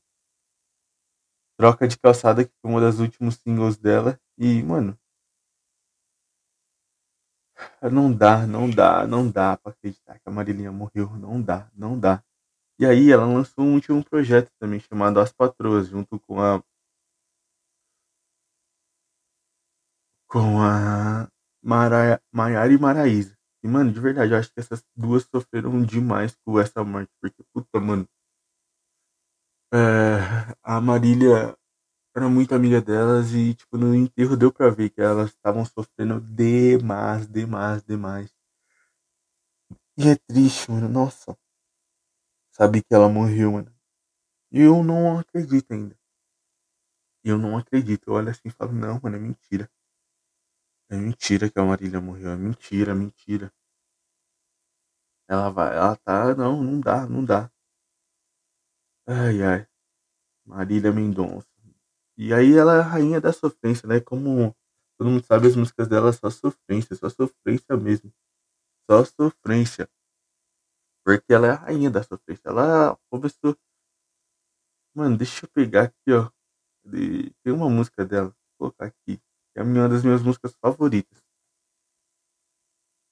Troca 1.58 1.86
de 1.88 1.98
calçada, 1.98 2.44
que 2.44 2.52
foi 2.60 2.70
uma 2.70 2.80
das 2.80 2.98
últimos 3.00 3.36
singles 3.36 3.76
dela. 3.76 4.18
E, 4.38 4.62
mano, 4.62 4.96
não 7.90 8.12
dá, 8.12 8.46
não 8.46 8.68
dá, 8.70 9.06
não 9.06 9.30
dá 9.30 9.56
pra 9.56 9.72
acreditar 9.72 10.18
que 10.18 10.28
a 10.28 10.32
Marilinha 10.32 10.72
morreu. 10.72 11.10
Não 11.16 11.40
dá, 11.40 11.70
não 11.74 11.98
dá. 11.98 12.22
E 12.78 12.86
aí 12.86 13.10
ela 13.12 13.26
lançou 13.26 13.64
um 13.64 13.74
último 13.74 14.04
projeto 14.04 14.50
também 14.58 14.80
chamado 14.80 15.20
As 15.20 15.32
Patroas, 15.32 15.88
junto 15.88 16.18
com 16.20 16.40
a. 16.40 16.62
Com 20.28 20.60
a 20.60 21.28
Mara... 21.62 22.20
Maiara 22.32 22.72
e 22.72 22.78
Maraísa. 22.78 23.36
E, 23.62 23.68
mano, 23.68 23.92
de 23.92 24.00
verdade, 24.00 24.32
eu 24.32 24.38
acho 24.38 24.52
que 24.52 24.60
essas 24.60 24.84
duas 24.94 25.24
sofreram 25.24 25.82
demais 25.82 26.36
com 26.44 26.58
essa 26.60 26.84
morte. 26.84 27.10
Porque, 27.20 27.42
puta, 27.52 27.80
mano. 27.80 28.06
É... 29.72 30.18
A 30.62 30.80
Marília 30.80 31.56
era 32.16 32.28
muito 32.28 32.54
amiga 32.54 32.80
delas 32.80 33.32
e, 33.34 33.54
tipo, 33.54 33.76
no 33.78 33.94
enterro 33.94 34.36
deu 34.36 34.52
pra 34.52 34.70
ver 34.70 34.90
que 34.90 35.00
elas 35.00 35.30
estavam 35.30 35.64
sofrendo 35.64 36.20
demais, 36.20 37.26
demais, 37.28 37.82
demais. 37.84 38.30
E 39.96 40.08
é 40.08 40.16
triste, 40.16 40.70
mano. 40.70 40.88
Nossa. 40.88 41.36
Sabe 42.56 42.82
que 42.82 42.94
ela 42.94 43.08
morreu, 43.08 43.50
mano. 43.52 43.70
E 44.52 44.60
eu 44.62 44.84
não 44.84 45.18
acredito 45.18 45.72
ainda. 45.72 45.96
Eu 47.24 47.38
não 47.38 47.56
acredito. 47.58 48.06
Eu 48.08 48.14
olho 48.14 48.30
assim 48.30 48.42
e 48.46 48.50
falo, 48.50 48.72
não, 48.72 49.00
mano, 49.02 49.16
é 49.16 49.18
mentira. 49.18 49.68
É 50.88 50.96
mentira 50.96 51.50
que 51.50 51.58
a 51.60 51.64
Marília 51.64 52.00
morreu. 52.00 52.30
É 52.30 52.36
mentira, 52.36 52.94
mentira. 52.94 53.52
Ela 55.28 55.50
vai, 55.50 55.76
ela 55.76 55.96
tá. 55.96 56.34
Não, 56.34 56.62
não 56.62 56.80
dá, 56.80 57.06
não 57.06 57.22
dá. 57.24 57.50
Ai, 59.06 59.40
ai. 59.42 59.66
Marília 60.46 60.92
Mendonça. 60.92 61.53
E 62.16 62.32
aí 62.32 62.56
ela 62.56 62.76
é 62.76 62.80
a 62.80 62.82
rainha 62.82 63.20
da 63.20 63.32
sofrência, 63.32 63.88
né? 63.88 64.00
Como 64.00 64.54
todo 64.98 65.10
mundo 65.10 65.24
sabe, 65.24 65.48
as 65.48 65.56
músicas 65.56 65.88
dela 65.88 66.12
só 66.12 66.30
sofrência, 66.30 66.94
só 66.96 67.08
sofrência 67.08 67.76
mesmo. 67.76 68.12
Só 68.90 69.04
sofrência. 69.04 69.88
Porque 71.06 71.34
ela 71.34 71.46
é 71.48 71.50
a 71.50 71.54
rainha 71.54 71.90
da 71.90 72.02
sofrência. 72.02 72.48
Ela 72.48 72.98
começou. 73.10 73.54
Mano, 74.94 75.16
deixa 75.16 75.44
eu 75.44 75.48
pegar 75.50 75.84
aqui, 75.84 76.12
ó. 76.12 76.30
Tem 77.42 77.52
uma 77.52 77.68
música 77.70 78.04
dela, 78.06 78.28
vou 78.58 78.70
colocar 78.70 78.86
aqui. 78.86 79.20
É 79.56 79.62
uma 79.62 79.88
das 79.88 80.04
minhas 80.04 80.22
músicas 80.22 80.54
favoritas. 80.56 81.22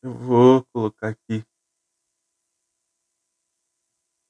Eu 0.03 0.13
vou 0.13 0.65
colocar 0.73 1.09
aqui. 1.09 1.45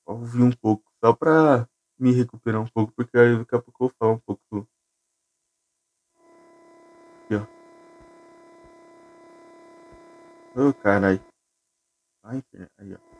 Vou 0.06 0.18
ouvir 0.18 0.42
um 0.42 0.52
pouco, 0.52 0.90
só 1.02 1.12
pra 1.14 1.68
me 2.02 2.12
recuperar 2.12 2.60
um 2.60 2.66
pouco, 2.66 2.92
porque 2.92 3.16
aí 3.16 3.38
daqui 3.38 3.54
a 3.54 3.60
pouco 3.62 3.84
eu 3.84 3.88
vou 3.88 3.96
falar 3.96 4.12
um 4.14 4.18
pouco. 4.18 4.68
Aqui, 7.24 7.36
ó. 7.36 7.46
Ô, 10.60 10.68
oh, 10.68 10.74
caralho. 10.74 11.20
Ai, 12.24 12.42
aí, 12.78 12.94
ó. 12.94 13.11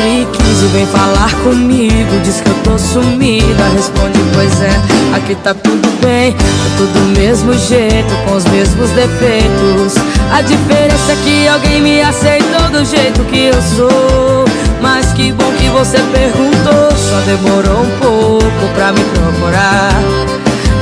E 0.00 0.24
quinze 0.32 0.66
vem 0.68 0.86
falar 0.86 1.32
comigo. 1.42 2.20
Diz 2.22 2.40
que 2.40 2.48
eu 2.48 2.54
tô 2.62 2.78
sumida. 2.78 3.64
Responde, 3.74 4.18
pois 4.32 4.60
é, 4.62 4.70
aqui 5.16 5.34
tá 5.34 5.52
tudo 5.52 5.88
bem. 6.00 6.32
Tá 6.32 6.44
tudo 6.76 6.92
do 6.92 7.18
mesmo 7.20 7.52
jeito, 7.54 8.14
com 8.24 8.36
os 8.36 8.44
mesmos 8.44 8.90
defeitos. 8.90 9.94
A 10.32 10.40
diferença 10.40 11.12
é 11.12 11.16
que 11.24 11.48
alguém 11.48 11.80
me 11.80 12.00
aceitou 12.00 12.70
do 12.70 12.84
jeito 12.84 13.24
que 13.24 13.46
eu 13.46 13.60
sou. 13.60 14.44
Mas 14.80 15.12
que 15.14 15.32
bom 15.32 15.50
que 15.58 15.68
você 15.70 15.98
perguntou. 16.12 16.96
Só 16.96 17.20
demorou 17.26 17.82
um 17.82 17.98
pouco 17.98 18.74
pra 18.76 18.92
me 18.92 19.00
procurar. 19.00 19.92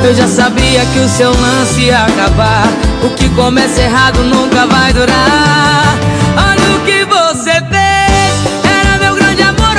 Eu 0.04 0.14
já 0.14 0.28
sabia 0.28 0.84
que 0.92 0.98
o 0.98 1.08
seu 1.08 1.30
lance 1.30 1.80
ia 1.80 2.04
acabar. 2.04 2.68
O 3.02 3.08
que 3.10 3.30
começa 3.30 3.80
errado 3.80 4.18
nunca 4.24 4.66
vai 4.66 4.92
durar. 4.92 5.96
Olha 6.36 6.76
o 6.76 6.80
que 6.84 7.04
você 7.06 7.52
fez 7.70 7.75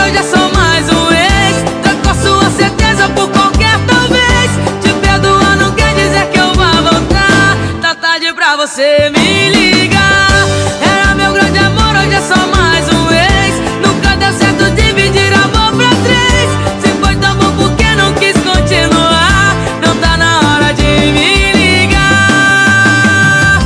eu 0.08 0.14
já 0.14 0.24
sou 0.24 0.50
mais 0.54 0.88
um 0.90 1.12
ex. 1.12 1.66
Troco 1.84 2.10
a 2.10 2.16
sua 2.16 2.50
certeza 2.52 3.10
por 3.10 3.30
qualquer 3.30 3.78
talvez. 3.86 4.52
Te 4.82 4.94
perdoar 5.06 5.58
não 5.58 5.74
quer 5.74 5.94
dizer 5.96 6.28
que 6.32 6.40
eu 6.40 6.54
vá 6.54 6.72
voltar. 6.82 7.58
Tá 7.82 7.94
tarde 7.96 8.32
pra 8.34 8.56
você 8.56 9.10
me 9.10 9.50
ligar. 9.50 10.48
Era 10.82 11.14
meu 11.16 11.34
grande 11.34 11.58
amor, 11.60 11.94
hoje 11.96 12.14
é 12.16 12.22
só 12.22 12.38
mais 12.56 12.88
um 12.88 13.12
ex. 13.12 13.56
Nunca 13.86 14.16
deu 14.16 14.32
certo 14.34 14.70
dividir 14.76 15.34
amor 15.34 15.74
pra 15.76 15.90
três. 16.06 16.50
Se 16.82 16.88
foi 17.02 17.16
tão 17.16 17.36
bom 17.36 17.52
porque 17.58 17.94
não 17.96 18.14
quis 18.14 18.38
continuar. 18.38 19.56
Não 19.86 19.94
tá 19.98 20.16
na 20.16 20.40
hora 20.40 20.74
de 20.74 20.84
me 20.84 21.52
ligar. 21.52 23.60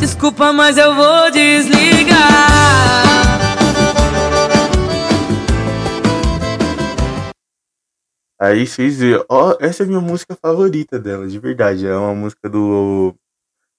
Desculpa, 0.00 0.52
mas 0.52 0.78
eu 0.78 0.94
vou 0.94 1.30
desligar 1.30 2.55
Aí 8.38 8.66
vocês 8.66 8.98
vê, 8.98 9.24
ó, 9.30 9.56
essa 9.60 9.82
é 9.82 9.86
a 9.86 9.88
minha 9.88 10.00
música 10.00 10.36
favorita 10.36 10.98
dela, 10.98 11.26
de 11.26 11.38
verdade. 11.38 11.86
É 11.86 11.96
uma 11.96 12.14
música 12.14 12.50
do, 12.50 13.14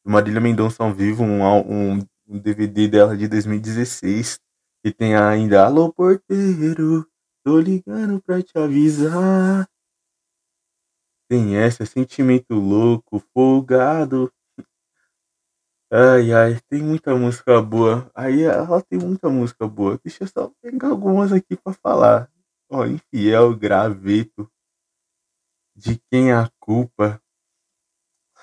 do 0.04 0.12
Marília 0.12 0.42
Mendonça 0.42 0.84
ao 0.84 0.94
vivo, 0.94 1.24
um, 1.24 1.44
um, 1.44 2.00
um 2.28 2.40
DVD 2.40 2.88
dela 2.88 3.16
de 3.16 3.28
2016. 3.28 4.40
E 4.84 4.92
tem 4.92 5.16
ainda 5.16 5.66
Alô 5.66 5.94
Porteiro, 5.94 7.08
tô 7.44 7.60
ligando 7.60 8.22
pra 8.22 8.42
te 8.42 8.58
avisar. 8.58 9.68
Tem 11.30 11.56
essa, 11.58 11.86
Sentimento 11.86 12.56
Louco, 12.56 13.20
Folgado. 13.34 14.32
Ai, 15.92 16.34
ai, 16.34 16.60
tem 16.70 16.82
muita 16.82 17.16
música 17.16 17.62
boa. 17.62 18.10
Aí 18.16 18.42
ela 18.44 18.82
tem 18.82 19.00
muita 19.00 19.30
música 19.30 19.68
boa. 19.68 20.00
Deixa 20.04 20.24
eu 20.24 20.28
só 20.28 20.52
pegar 20.62 20.90
algumas 20.90 21.32
aqui 21.32 21.56
pra 21.56 21.74
falar. 21.74 22.30
Ó, 22.70 22.86
infiel, 22.86 23.54
graveto. 23.58 24.50
De 25.76 25.98
quem 26.10 26.32
a 26.34 26.50
culpa 26.60 27.22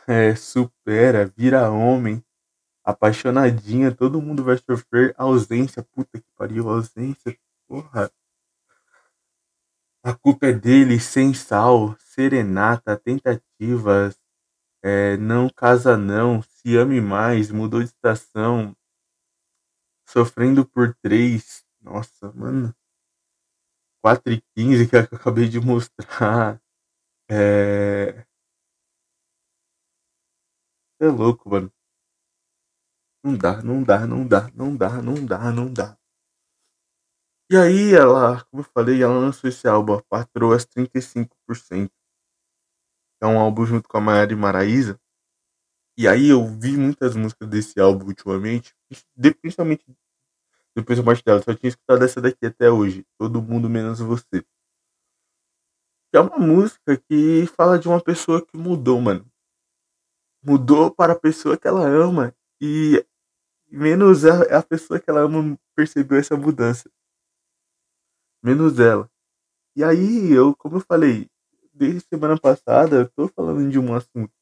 é, 0.06 0.34
supera, 0.34 1.26
vira 1.36 1.70
homem. 1.70 2.22
Apaixonadinha, 2.84 3.92
todo 3.94 4.22
mundo 4.22 4.44
vai 4.44 4.58
sofrer 4.58 5.14
ausência. 5.18 5.82
Puta 5.82 6.20
que 6.20 6.26
pariu, 6.36 6.68
ausência. 6.70 7.36
Porra. 7.68 8.10
A 10.02 10.12
culpa 10.14 10.46
é 10.48 10.52
dele, 10.52 11.00
sem 11.00 11.32
sal, 11.32 11.96
serenata, 11.98 12.96
tentativas, 12.96 14.18
é, 14.82 15.16
não 15.18 15.48
casa 15.50 15.96
não, 15.96 16.42
se 16.42 16.76
ame 16.76 17.00
mais, 17.00 17.50
mudou 17.50 17.80
de 17.80 17.86
estação, 17.86 18.76
sofrendo 20.06 20.64
por 20.66 20.94
três. 21.02 21.62
Nossa, 21.82 22.32
mano. 22.32 22.74
4 24.04 24.34
e 24.34 24.42
15 24.54 24.86
que 24.86 24.96
eu 24.96 25.00
acabei 25.00 25.48
de 25.48 25.58
mostrar. 25.58 26.60
É. 27.30 28.26
É 31.00 31.06
louco, 31.06 31.48
mano. 31.48 31.72
Não 33.24 33.36
dá, 33.36 33.62
não 33.62 33.82
dá, 33.82 34.06
não 34.06 34.26
dá, 34.28 34.50
não 34.54 34.76
dá, 34.76 35.02
não 35.02 35.26
dá, 35.26 35.50
não 35.50 35.72
dá. 35.72 35.96
E 37.50 37.56
aí 37.56 37.94
ela, 37.94 38.42
como 38.50 38.60
eu 38.62 38.64
falei, 38.64 39.02
ela 39.02 39.18
lançou 39.18 39.48
esse 39.48 39.66
álbum, 39.66 39.98
Patroas 40.10 40.66
35%. 40.66 41.90
É 43.22 43.26
um 43.26 43.38
álbum 43.38 43.64
junto 43.64 43.88
com 43.88 43.96
a 43.96 44.00
Maiara 44.00 44.32
e 44.32 44.36
Maraísa. 44.36 45.00
E 45.96 46.08
aí 46.08 46.28
eu 46.28 46.44
vi 46.46 46.76
muitas 46.76 47.16
músicas 47.16 47.48
desse 47.48 47.80
álbum 47.80 48.06
ultimamente, 48.06 48.74
principalmente 49.40 49.84
depois 50.74 50.98
da 50.98 51.04
morte 51.04 51.24
dela. 51.24 51.42
Só 51.42 51.54
tinha 51.54 51.68
escutado 51.68 52.04
essa 52.04 52.20
daqui 52.20 52.46
até 52.46 52.70
hoje. 52.70 53.06
Todo 53.18 53.42
mundo 53.42 53.68
menos 53.70 54.00
você. 54.00 54.44
É 56.12 56.20
uma 56.20 56.38
música 56.38 56.96
que 56.96 57.46
fala 57.56 57.78
de 57.78 57.88
uma 57.88 58.00
pessoa 58.00 58.44
que 58.44 58.56
mudou, 58.56 59.00
mano. 59.00 59.26
Mudou 60.42 60.90
para 60.90 61.14
a 61.14 61.18
pessoa 61.18 61.56
que 61.56 61.66
ela 61.66 61.86
ama. 61.88 62.34
E 62.60 63.04
menos 63.68 64.24
a, 64.24 64.58
a 64.58 64.62
pessoa 64.62 65.00
que 65.00 65.10
ela 65.10 65.22
ama 65.22 65.58
percebeu 65.74 66.18
essa 66.18 66.36
mudança. 66.36 66.90
Menos 68.42 68.78
ela. 68.78 69.10
E 69.76 69.82
aí, 69.82 70.30
eu, 70.32 70.54
como 70.54 70.76
eu 70.76 70.80
falei, 70.80 71.28
desde 71.72 72.00
semana 72.02 72.38
passada, 72.38 72.96
eu 72.96 73.08
tô 73.08 73.28
falando 73.28 73.68
de 73.68 73.78
um 73.78 73.92
assunto. 73.94 74.32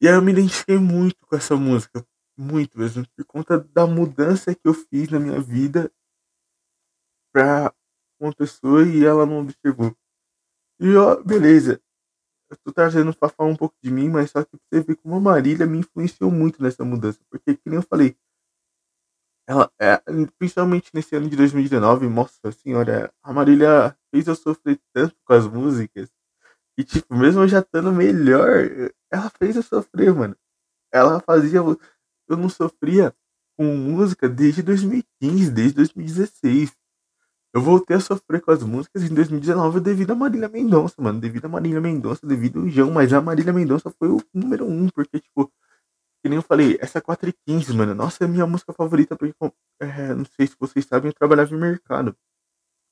E 0.00 0.08
aí 0.08 0.14
eu 0.14 0.22
me 0.22 0.32
identifiquei 0.32 0.78
muito 0.78 1.16
com 1.26 1.36
essa 1.36 1.56
música. 1.56 2.06
Muito 2.38 2.78
mesmo. 2.78 3.06
Por 3.16 3.24
conta 3.24 3.58
da 3.58 3.86
mudança 3.86 4.54
que 4.54 4.66
eu 4.66 4.74
fiz 4.74 5.08
na 5.10 5.18
minha 5.20 5.40
vida 5.40 5.90
pra 7.34 7.72
uma 8.20 8.32
pessoa 8.34 8.86
e 8.86 9.04
ela 9.04 9.24
não 9.24 9.40
observou. 9.40 9.94
E 10.80 10.96
ó, 10.96 11.22
beleza. 11.22 11.80
Eu 12.50 12.56
tô 12.64 12.72
trazendo 12.72 13.14
pra 13.16 13.28
falar 13.28 13.50
um 13.50 13.56
pouco 13.56 13.76
de 13.82 13.90
mim, 13.90 14.08
mas 14.10 14.30
só 14.30 14.44
que 14.44 14.50
você 14.72 14.82
ver 14.82 14.96
como 14.96 15.16
a 15.16 15.20
Marília 15.20 15.66
me 15.66 15.78
influenciou 15.78 16.30
muito 16.30 16.62
nessa 16.62 16.84
mudança. 16.84 17.20
Porque, 17.30 17.56
como 17.58 17.76
eu 17.76 17.82
falei, 17.82 18.16
ela, 19.46 19.70
é, 19.80 19.96
principalmente 20.38 20.90
nesse 20.94 21.16
ano 21.16 21.28
de 21.28 21.36
2019, 21.36 22.08
nossa 22.08 22.52
senhora, 22.52 23.12
a 23.22 23.32
Marília 23.32 23.96
fez 24.14 24.26
eu 24.26 24.34
sofrer 24.36 24.80
tanto 24.92 25.16
com 25.24 25.32
as 25.32 25.46
músicas. 25.46 26.10
E, 26.78 26.84
tipo, 26.84 27.14
mesmo 27.16 27.46
já 27.48 27.60
estando 27.60 27.92
melhor, 27.92 28.50
ela 29.12 29.30
fez 29.38 29.56
eu 29.56 29.62
sofrer, 29.64 30.14
mano. 30.14 30.36
Ela 30.92 31.20
fazia. 31.20 31.60
Eu 32.32 32.36
não 32.36 32.48
sofria 32.48 33.14
com 33.56 33.64
música 33.76 34.28
desde 34.28 34.62
2015, 34.62 35.50
desde 35.50 35.74
2016. 35.74 36.72
Eu 37.52 37.60
voltei 37.60 37.96
a 37.96 38.00
sofrer 38.00 38.40
com 38.40 38.52
as 38.52 38.62
músicas 38.62 39.02
em 39.02 39.12
2019 39.12 39.80
devido 39.80 40.12
a 40.12 40.14
Marília 40.14 40.48
Mendonça, 40.48 40.94
mano. 41.02 41.20
Devido 41.20 41.46
a 41.46 41.48
Marília 41.48 41.80
Mendonça, 41.80 42.26
devido 42.26 42.60
ao 42.60 42.68
João. 42.68 42.92
Mas 42.92 43.12
a 43.12 43.20
Marília 43.20 43.52
Mendonça 43.52 43.90
foi 43.98 44.08
o 44.08 44.22
número 44.32 44.64
um, 44.64 44.88
porque, 44.88 45.18
tipo, 45.20 45.52
que 46.22 46.28
nem 46.28 46.36
eu 46.36 46.42
falei, 46.42 46.78
essa 46.80 47.00
4 47.00 47.30
e 47.30 47.32
15, 47.46 47.72
mano, 47.74 47.94
nossa, 47.94 48.24
é 48.24 48.28
minha 48.28 48.46
música 48.46 48.72
favorita, 48.72 49.16
porque, 49.16 49.34
é, 49.80 50.14
não 50.14 50.24
sei 50.24 50.46
se 50.46 50.54
vocês 50.58 50.84
sabem, 50.84 51.08
eu 51.08 51.14
trabalhava 51.14 51.54
em 51.54 51.58
mercado. 51.58 52.16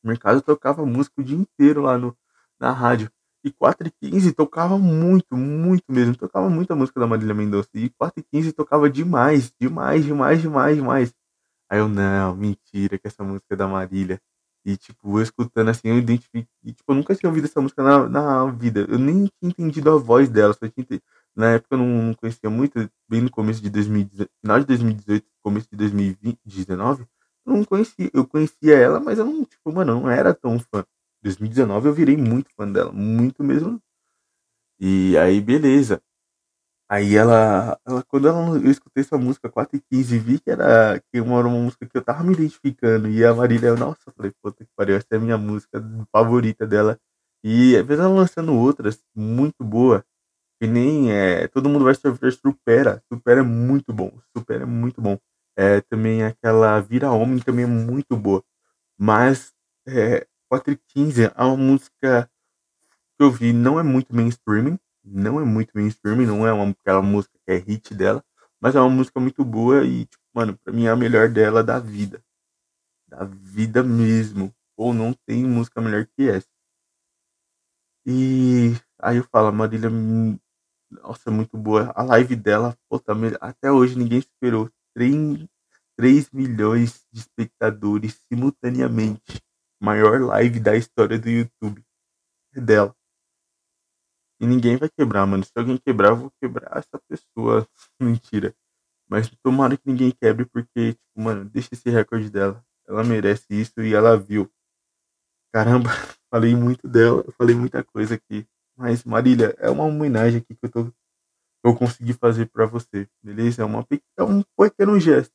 No 0.02 0.08
mercado 0.10 0.38
eu 0.38 0.42
tocava 0.42 0.84
música 0.86 1.20
o 1.20 1.24
dia 1.24 1.36
inteiro 1.36 1.82
lá 1.82 1.98
no, 1.98 2.16
na 2.58 2.72
rádio. 2.72 3.10
E 3.44 3.52
4 3.52 3.88
e 3.88 4.10
15 4.10 4.32
tocava 4.32 4.78
muito, 4.78 5.36
muito 5.36 5.84
mesmo. 5.88 6.16
Tocava 6.16 6.50
muita 6.50 6.74
música 6.74 6.98
da 7.00 7.06
Marília 7.06 7.34
Mendonça. 7.34 7.68
E 7.74 7.88
4 7.90 8.20
e 8.20 8.24
15 8.24 8.52
tocava 8.52 8.90
demais, 8.90 9.52
demais, 9.60 10.04
demais, 10.04 10.40
demais, 10.42 10.76
demais. 10.76 11.14
Aí 11.70 11.78
eu, 11.80 11.88
não, 11.88 12.34
mentira, 12.36 12.98
que 12.98 13.06
essa 13.06 13.22
música 13.24 13.54
é 13.54 13.56
da 13.56 13.68
Marília. 13.68 14.20
E, 14.64 14.76
tipo, 14.76 15.18
eu 15.18 15.22
escutando 15.22 15.68
assim, 15.70 15.88
eu 15.88 15.98
identifiquei. 15.98 16.46
Tipo, 16.66 16.92
eu 16.92 16.94
nunca 16.96 17.14
tinha 17.14 17.30
ouvido 17.30 17.46
essa 17.46 17.60
música 17.60 17.82
na, 17.82 18.08
na 18.08 18.50
vida. 18.50 18.80
Eu 18.88 18.98
nem 18.98 19.26
tinha 19.26 19.50
entendido 19.50 19.90
a 19.90 19.96
voz 19.96 20.28
dela, 20.28 20.52
só 20.52 20.68
tinha. 20.68 21.00
Na 21.36 21.52
época 21.54 21.74
eu 21.74 21.78
não, 21.78 22.02
não 22.02 22.14
conhecia 22.14 22.50
muito, 22.50 22.90
bem 23.08 23.20
no 23.22 23.30
começo 23.30 23.62
de 23.62 23.70
2018, 23.70 24.30
final 24.40 24.60
de 24.60 24.66
2018, 24.66 25.26
começo 25.42 25.68
de 25.70 25.76
2019, 25.76 27.06
eu 27.46 27.52
não 27.52 27.64
conhecia. 27.64 28.10
Eu 28.12 28.26
conhecia 28.26 28.76
ela, 28.76 29.00
mas 29.00 29.18
eu 29.18 29.24
não, 29.24 29.44
tipo, 29.44 29.72
mano, 29.72 30.00
não 30.00 30.10
era 30.10 30.34
tão 30.34 30.58
fã. 30.58 30.84
2019 31.22 31.88
eu 31.88 31.94
virei 31.94 32.16
muito 32.16 32.50
fã 32.56 32.70
dela, 32.70 32.92
muito 32.92 33.42
mesmo. 33.44 33.80
E 34.80 35.16
aí, 35.18 35.40
beleza. 35.40 36.00
Aí 36.90 37.16
ela, 37.16 37.78
ela 37.86 38.02
quando 38.04 38.28
ela, 38.28 38.56
eu 38.56 38.70
escutei 38.70 39.02
essa 39.02 39.18
música 39.18 39.50
4 39.50 39.76
e 39.76 39.80
15 39.80 40.16
e 40.16 40.18
vi 40.18 40.40
que 40.40 40.50
era, 40.50 40.98
que 41.12 41.20
uma, 41.20 41.40
uma 41.40 41.50
música 41.50 41.86
que 41.86 41.96
eu 41.96 42.02
tava 42.02 42.24
me 42.24 42.32
identificando. 42.32 43.08
E 43.10 43.24
a 43.24 43.34
Marília, 43.34 43.74
nossa, 43.76 44.00
eu 44.06 44.12
falei, 44.14 44.32
puta 44.42 44.64
que 44.64 44.70
pariu, 44.74 44.96
essa 44.96 45.06
é 45.12 45.16
a 45.16 45.20
minha 45.20 45.36
música 45.36 45.82
favorita 46.10 46.66
dela. 46.66 46.98
E 47.44 47.76
às 47.76 47.86
vezes 47.86 48.02
ela 48.04 48.14
lançando 48.14 48.54
outras 48.54 49.02
muito 49.14 49.62
boa, 49.64 50.04
que 50.60 50.66
nem 50.68 51.12
é, 51.12 51.48
todo 51.48 51.68
mundo 51.68 51.84
vai 51.84 51.94
ver 51.94 52.32
Supera. 52.32 53.02
Supera 53.12 53.40
é 53.40 53.42
muito 53.44 53.92
bom. 53.92 54.12
Supera 54.36 54.64
é 54.64 54.66
muito 54.66 55.00
bom. 55.02 55.18
É, 55.56 55.80
também 55.82 56.24
aquela 56.24 56.80
Vira 56.80 57.10
Homem 57.12 57.40
também 57.40 57.64
é 57.64 57.68
muito 57.68 58.16
boa. 58.16 58.44
Mas 58.98 59.54
é, 59.88 60.26
4 60.48 60.72
e 60.72 60.76
15 60.76 61.24
é 61.24 61.32
uma 61.42 61.56
música 61.56 62.30
que 63.18 63.24
eu 63.24 63.30
vi, 63.30 63.52
não 63.52 63.78
é 63.78 63.82
muito 63.82 64.14
mainstream, 64.14 64.78
não 65.04 65.40
é 65.40 65.44
muito 65.44 65.72
mainstream, 65.74 66.16
não 66.26 66.46
é 66.46 66.52
uma, 66.52 66.70
aquela 66.70 67.02
música 67.02 67.38
que 67.44 67.52
é 67.52 67.56
hit 67.56 67.94
dela, 67.94 68.24
mas 68.60 68.74
é 68.76 68.80
uma 68.80 68.90
música 68.90 69.20
muito 69.20 69.44
boa 69.44 69.84
e, 69.84 70.06
tipo, 70.06 70.22
mano, 70.34 70.58
pra 70.64 70.72
mim 70.72 70.86
é 70.86 70.90
a 70.90 70.96
melhor 70.96 71.28
dela 71.28 71.62
da 71.62 71.78
vida. 71.78 72.22
Da 73.08 73.24
vida 73.24 73.82
mesmo. 73.82 74.54
Ou 74.76 74.94
não 74.94 75.12
tem 75.26 75.44
música 75.44 75.80
melhor 75.80 76.06
que 76.06 76.28
essa. 76.28 76.46
E 78.06 78.74
aí 79.00 79.16
eu 79.18 79.24
falo, 79.24 79.52
Marília, 79.52 79.90
nossa, 80.90 81.30
é 81.30 81.32
muito 81.32 81.56
boa. 81.58 81.92
A 81.94 82.02
live 82.02 82.36
dela, 82.36 82.76
pô, 82.88 83.00
até 83.40 83.70
hoje 83.70 83.98
ninguém 83.98 84.18
esperou. 84.18 84.70
3, 84.94 85.46
3 85.96 86.30
milhões 86.30 87.06
de 87.12 87.20
espectadores 87.20 88.20
simultaneamente 88.28 89.42
maior 89.80 90.20
live 90.20 90.60
da 90.60 90.76
história 90.76 91.18
do 91.18 91.28
YouTube. 91.28 91.84
É 92.54 92.60
dela. 92.60 92.94
E 94.40 94.46
ninguém 94.46 94.76
vai 94.76 94.88
quebrar, 94.88 95.26
mano. 95.26 95.44
Se 95.44 95.52
alguém 95.56 95.76
quebrar, 95.78 96.10
eu 96.10 96.16
vou 96.16 96.32
quebrar 96.40 96.78
essa 96.78 97.00
pessoa. 97.08 97.66
Mentira. 98.00 98.54
Mas 99.08 99.30
tomara 99.42 99.76
que 99.76 99.82
ninguém 99.86 100.12
quebre, 100.12 100.44
porque, 100.44 100.94
tipo, 100.94 101.20
mano, 101.20 101.44
deixa 101.46 101.70
esse 101.72 101.88
recorde 101.90 102.30
dela. 102.30 102.64
Ela 102.86 103.02
merece 103.02 103.46
isso 103.50 103.80
e 103.80 103.94
ela 103.94 104.16
viu. 104.16 104.50
Caramba, 105.52 105.88
falei 106.30 106.54
muito 106.54 106.86
dela, 106.86 107.24
falei 107.36 107.54
muita 107.56 107.82
coisa 107.82 108.14
aqui. 108.14 108.46
Mas, 108.76 109.02
Marília, 109.04 109.56
é 109.58 109.70
uma 109.70 109.84
homenagem 109.84 110.40
aqui 110.40 110.54
que 110.54 110.66
eu 110.66 110.70
tô. 110.70 110.92
Eu 111.64 111.74
consegui 111.74 112.12
fazer 112.12 112.46
para 112.46 112.66
você, 112.66 113.08
beleza? 113.22 113.62
É, 113.62 113.64
uma, 113.64 113.84
é 114.16 114.22
um 114.22 114.42
pequeno 114.56 114.98
gesto. 115.00 115.34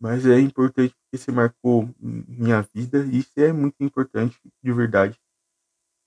Mas 0.00 0.24
é 0.26 0.40
importante 0.40 0.94
porque 0.94 1.18
você 1.18 1.30
marcou 1.30 1.88
minha 2.00 2.62
vida 2.74 3.04
e 3.04 3.18
isso 3.18 3.32
é 3.36 3.52
muito 3.52 3.76
importante, 3.80 4.40
de 4.62 4.72
verdade. 4.72 5.20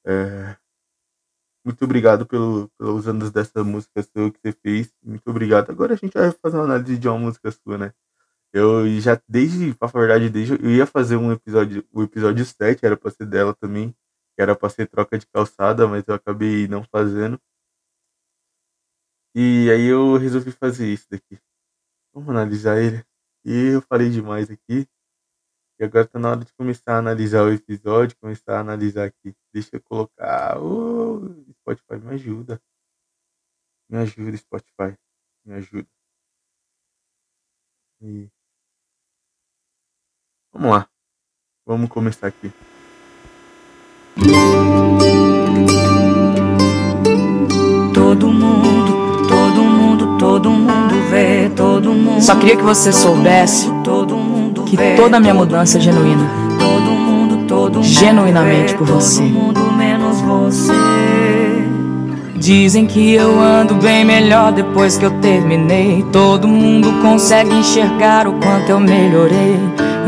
É... 0.05 0.57
Muito 1.65 1.85
obrigado 1.85 2.25
pelo, 2.25 2.69
pelo 2.77 2.95
usando 2.95 3.31
dessa 3.31 3.63
música 3.63 4.03
sua 4.03 4.31
que 4.31 4.39
você 4.39 4.51
fez. 4.51 4.93
Muito 5.01 5.27
obrigado. 5.29 5.69
Agora 5.71 5.93
a 5.93 5.97
gente 5.97 6.13
vai 6.13 6.31
fazer 6.31 6.57
uma 6.57 6.65
análise 6.65 6.97
de 6.97 7.07
uma 7.07 7.17
música 7.17 7.51
sua, 7.51 7.77
né? 7.77 7.93
Eu 8.53 8.87
já, 9.01 9.21
desde, 9.27 9.73
pra 9.75 9.87
verdade, 9.87 10.29
desde, 10.29 10.53
eu 10.53 10.71
ia 10.71 10.85
fazer 10.85 11.17
um 11.17 11.31
episódio, 11.31 11.85
o 11.91 12.03
episódio 12.03 12.45
7, 12.45 12.85
era 12.85 12.97
pra 12.97 13.11
ser 13.11 13.25
dela 13.25 13.53
também, 13.55 13.95
era 14.37 14.55
pra 14.55 14.69
ser 14.69 14.87
troca 14.87 15.17
de 15.17 15.27
calçada, 15.27 15.87
mas 15.87 16.07
eu 16.07 16.15
acabei 16.15 16.67
não 16.67 16.83
fazendo. 16.83 17.39
E 19.35 19.69
aí 19.71 19.85
eu 19.85 20.17
resolvi 20.17 20.51
fazer 20.51 20.91
isso 20.91 21.07
daqui. 21.09 21.39
Vamos 22.13 22.29
analisar 22.29 22.79
ele. 22.81 23.03
E 23.45 23.73
eu 23.73 23.81
falei 23.81 24.09
demais 24.09 24.49
aqui. 24.49 24.87
E 25.79 25.83
agora 25.83 26.07
tá 26.07 26.19
na 26.19 26.31
hora 26.31 26.45
de 26.45 26.53
começar 26.53 26.95
a 26.95 26.99
analisar 26.99 27.43
o 27.43 27.51
episódio, 27.51 28.17
começar 28.17 28.57
a 28.57 28.59
analisar 28.61 29.05
aqui. 29.05 29.35
Deixa 29.53 29.75
eu 29.75 29.81
colocar. 29.81 30.57
Oh, 30.61 31.19
Spotify, 31.51 31.97
me 31.97 32.13
ajuda. 32.13 32.61
Me 33.89 33.97
ajuda, 33.97 34.37
Spotify. 34.37 34.97
Me 35.45 35.55
ajuda. 35.55 35.87
E... 38.01 38.29
Vamos 40.51 40.71
lá. 40.71 40.89
Vamos 41.65 41.89
começar 41.89 42.27
aqui. 42.27 42.51
Só 52.21 52.35
queria 52.35 52.55
que 52.55 52.63
você 52.63 52.91
soubesse 52.91 53.69
que 54.65 54.77
toda 54.95 55.17
a 55.17 55.19
minha 55.19 55.33
mudança 55.33 55.77
é 55.77 55.81
genuína. 55.81 56.29
Genuinamente 57.81 58.75
por 58.75 58.87
você. 58.87 59.23
Dizem 62.35 62.85
que 62.85 63.13
eu 63.13 63.39
ando 63.39 63.75
bem 63.75 64.03
melhor 64.03 64.51
depois 64.51 64.97
que 64.97 65.05
eu 65.05 65.11
terminei. 65.21 66.03
Todo 66.11 66.47
mundo 66.47 67.01
consegue 67.01 67.53
enxergar 67.55 68.27
o 68.27 68.33
quanto 68.33 68.69
eu 68.69 68.79
melhorei. 68.79 69.57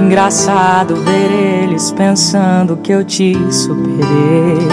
Engraçado 0.02 0.96
ver 0.98 1.32
eles 1.64 1.92
pensando 1.92 2.76
que 2.78 2.92
eu 2.92 3.06
te 3.06 3.34
superei. 3.52 4.68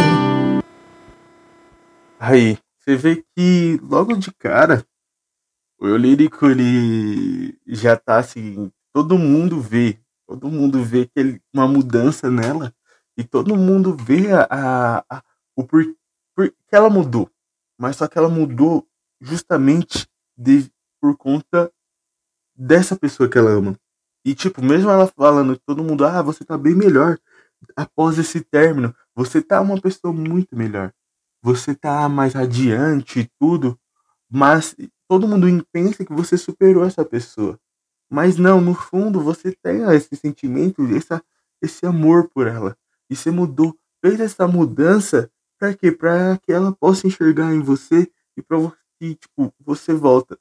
Aí, 2.18 2.59
você 2.78 2.96
vê 2.96 3.22
que 3.37 3.81
logo 3.88 4.16
de 4.16 4.33
cara 4.33 4.85
o 5.83 5.88
eu 5.88 5.97
lírico 5.97 6.47
ele 6.47 7.59
já 7.66 7.97
tá 7.97 8.18
assim, 8.18 8.71
todo 8.92 9.18
mundo 9.18 9.61
vê, 9.61 9.99
todo 10.29 10.49
mundo 10.49 10.81
vê 10.81 11.07
que 11.07 11.18
ele, 11.18 11.42
uma 11.53 11.66
mudança 11.66 12.31
nela 12.31 12.73
e 13.16 13.25
todo 13.25 13.57
mundo 13.57 13.97
vê 13.97 14.31
a, 14.31 14.47
a, 14.49 15.05
a 15.11 15.23
o 15.57 15.64
por, 15.64 15.85
por 16.37 16.49
que 16.49 16.77
ela 16.77 16.88
mudou, 16.88 17.29
mas 17.77 17.97
só 17.97 18.07
que 18.07 18.16
ela 18.16 18.29
mudou 18.29 18.87
justamente 19.21 20.07
de, 20.38 20.71
por 21.01 21.16
conta 21.16 21.68
dessa 22.55 22.95
pessoa 22.95 23.29
que 23.29 23.37
ela 23.37 23.51
ama. 23.51 23.77
E, 24.25 24.37
tipo, 24.37 24.62
mesmo 24.62 24.88
ela 24.88 25.09
falando, 25.09 25.59
todo 25.66 25.83
mundo, 25.83 26.05
ah, 26.07 26.23
você 26.23 26.45
tá 26.45 26.57
bem 26.57 26.77
melhor 26.77 27.18
após 27.75 28.18
esse 28.18 28.40
término. 28.40 28.95
Você 29.16 29.42
tá 29.42 29.61
uma 29.61 29.81
pessoa 29.81 30.12
muito 30.12 30.57
melhor. 30.57 30.92
Você 31.42 31.75
tá 31.75 32.09
mais 32.09 32.35
radiante 32.35 33.21
e 33.21 33.31
tudo. 33.38 33.77
Mas 34.31 34.77
todo 35.12 35.29
mundo 35.29 35.46
pensa 35.70 36.07
que 36.07 36.12
você 36.14 36.38
superou 36.38 36.87
essa 36.87 37.05
pessoa. 37.05 37.61
Mas 38.11 38.38
não, 38.38 38.62
no 38.62 38.72
fundo 38.72 39.20
você 39.20 39.55
tem 39.62 39.83
esse 39.94 40.16
sentimento, 40.16 40.83
essa, 40.96 41.22
esse 41.61 41.85
amor 41.85 42.31
por 42.31 42.46
ela. 42.46 42.75
E 43.11 43.14
você 43.14 43.31
mudou, 43.31 43.77
fez 44.03 44.18
essa 44.20 44.48
mudança 44.48 45.31
para 45.59 45.75
quê? 45.75 45.92
Para 45.92 46.38
que 46.38 46.51
ela 46.51 46.72
possa 46.72 47.07
enxergar 47.07 47.53
em 47.53 47.61
você 47.61 48.11
e 48.38 48.40
para 48.40 48.57
que 48.98 49.14
tipo, 49.16 49.53
você 49.61 49.92
volta. 49.92 50.38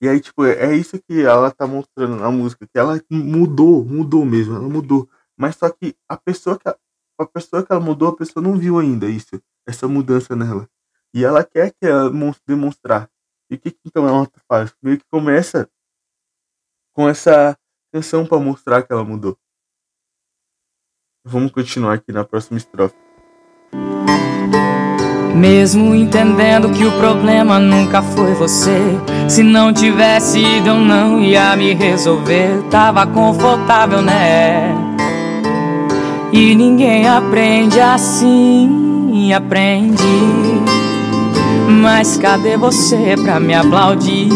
E 0.00 0.08
aí, 0.08 0.18
tipo, 0.18 0.44
é 0.44 0.74
isso 0.74 1.00
que 1.00 1.22
ela 1.22 1.52
tá 1.52 1.64
mostrando 1.64 2.16
na 2.16 2.32
música, 2.32 2.66
que 2.66 2.76
ela 2.76 3.00
mudou, 3.08 3.84
mudou 3.84 4.24
mesmo, 4.24 4.56
ela 4.56 4.68
mudou. 4.68 5.08
Mas 5.36 5.54
só 5.54 5.70
que 5.70 5.94
a 6.08 6.16
pessoa 6.16 6.58
que 6.58 6.68
a, 6.68 6.76
a 7.16 7.26
pessoa 7.26 7.64
que 7.64 7.70
ela 7.70 7.80
mudou, 7.80 8.08
a 8.08 8.16
pessoa 8.16 8.42
não 8.42 8.58
viu 8.58 8.80
ainda 8.80 9.06
isso, 9.08 9.40
essa 9.64 9.86
mudança 9.86 10.34
nela. 10.34 10.68
E 11.14 11.24
ela 11.24 11.44
quer 11.44 11.70
que 11.70 11.86
ela 11.86 12.10
demonstrar. 12.44 13.11
E 13.52 13.56
o 13.56 13.58
que 13.58 13.76
então 13.84 14.08
ela 14.08 14.26
faz? 14.48 14.74
Meio 14.82 14.96
que 14.96 15.04
começa 15.12 15.68
com 16.94 17.06
essa 17.06 17.54
canção 17.92 18.24
para 18.24 18.38
mostrar 18.38 18.82
que 18.82 18.90
ela 18.90 19.04
mudou. 19.04 19.36
Vamos 21.22 21.52
continuar 21.52 21.92
aqui 21.92 22.12
na 22.12 22.24
próxima 22.24 22.56
estrofe. 22.56 22.96
Mesmo 25.36 25.94
entendendo 25.94 26.72
que 26.72 26.86
o 26.86 26.96
problema 26.96 27.58
nunca 27.58 28.00
foi 28.00 28.32
você. 28.32 28.78
Se 29.28 29.42
não 29.42 29.70
tivesse 29.70 30.38
ido, 30.38 30.70
eu 30.70 30.74
não 30.76 31.20
ia 31.20 31.54
me 31.54 31.74
resolver. 31.74 32.62
Tava 32.70 33.06
confortável, 33.06 34.00
né? 34.00 34.74
E 36.32 36.54
ninguém 36.54 37.06
aprende 37.06 37.78
assim, 37.78 39.30
aprende. 39.34 40.02
Mas 41.80 42.16
cadê 42.16 42.56
você 42.56 43.14
pra 43.22 43.40
me 43.40 43.54
aplaudir? 43.54 44.28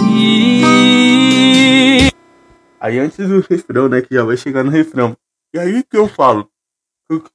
Aí 2.80 2.98
antes 2.98 3.28
do 3.28 3.40
refrão, 3.40 3.88
né? 3.88 4.00
Que 4.00 4.14
já 4.14 4.24
vai 4.24 4.36
chegar 4.36 4.64
no 4.64 4.70
refrão. 4.70 5.16
E 5.52 5.58
aí 5.58 5.82
que 5.82 5.96
eu 5.96 6.08
falo. 6.08 6.50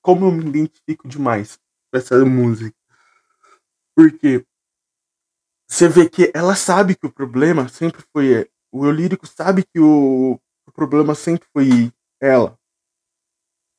Como 0.01 0.25
eu 0.25 0.31
me 0.31 0.45
identifico 0.49 1.07
demais 1.07 1.59
com 1.91 1.97
essa 1.97 2.23
música. 2.25 2.75
Porque 3.95 4.45
você 5.69 5.87
vê 5.87 6.09
que 6.09 6.31
ela 6.33 6.55
sabe 6.55 6.95
que 6.95 7.05
o 7.05 7.11
problema 7.11 7.67
sempre 7.69 8.03
foi. 8.11 8.49
O 8.71 8.85
eu 8.85 8.91
lírico 8.91 9.27
sabe 9.27 9.63
que 9.63 9.79
o, 9.79 10.39
o 10.67 10.71
problema 10.71 11.13
sempre 11.13 11.47
foi 11.53 11.91
ela. 12.21 12.57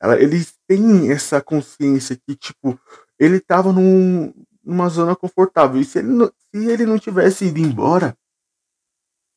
ela. 0.00 0.20
Eles 0.20 0.54
têm 0.68 1.11
essa 1.11 1.40
consciência 1.40 2.16
que, 2.16 2.37
tipo, 2.37 2.78
ele 3.18 3.40
tava 3.40 3.72
num, 3.72 4.32
numa 4.64 4.88
zona 4.88 5.16
confortável. 5.16 5.81
E 5.81 5.85
se 5.85 5.98
ele, 5.98 6.09
não, 6.09 6.27
se 6.27 6.66
ele 6.66 6.87
não 6.87 6.98
tivesse 6.98 7.46
ido 7.46 7.59
embora, 7.59 8.16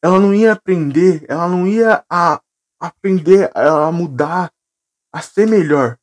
ela 0.03 0.19
não 0.19 0.33
ia 0.33 0.53
aprender, 0.53 1.25
ela 1.27 1.47
não 1.47 1.65
ia 1.65 2.05
a, 2.09 2.41
aprender 2.79 3.51
a 3.55 3.91
mudar, 3.91 4.51
a 5.11 5.21
ser 5.21 5.47
melhor. 5.47 5.97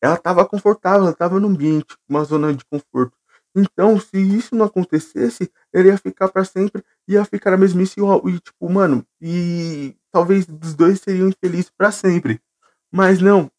Ela 0.00 0.14
estava 0.14 0.46
confortável, 0.46 1.02
ela 1.02 1.10
estava 1.10 1.40
no 1.40 1.48
ambiente, 1.48 1.96
uma 2.08 2.22
zona 2.24 2.54
de 2.54 2.64
conforto. 2.64 3.16
Então, 3.56 3.98
se 3.98 4.16
isso 4.16 4.54
não 4.54 4.66
acontecesse, 4.66 5.50
ele 5.72 5.88
ia 5.88 5.98
ficar 5.98 6.28
para 6.28 6.44
sempre, 6.44 6.84
ia 7.08 7.24
ficar 7.24 7.50
na 7.50 7.56
mesmice 7.56 8.00
e, 8.00 8.38
tipo, 8.38 8.70
mano, 8.70 9.04
e 9.20 9.96
talvez 10.12 10.46
os 10.48 10.74
dois 10.74 11.00
seriam 11.00 11.28
infelizes 11.28 11.70
para 11.70 11.90
sempre. 11.90 12.40
Mas 12.92 13.20
não. 13.20 13.50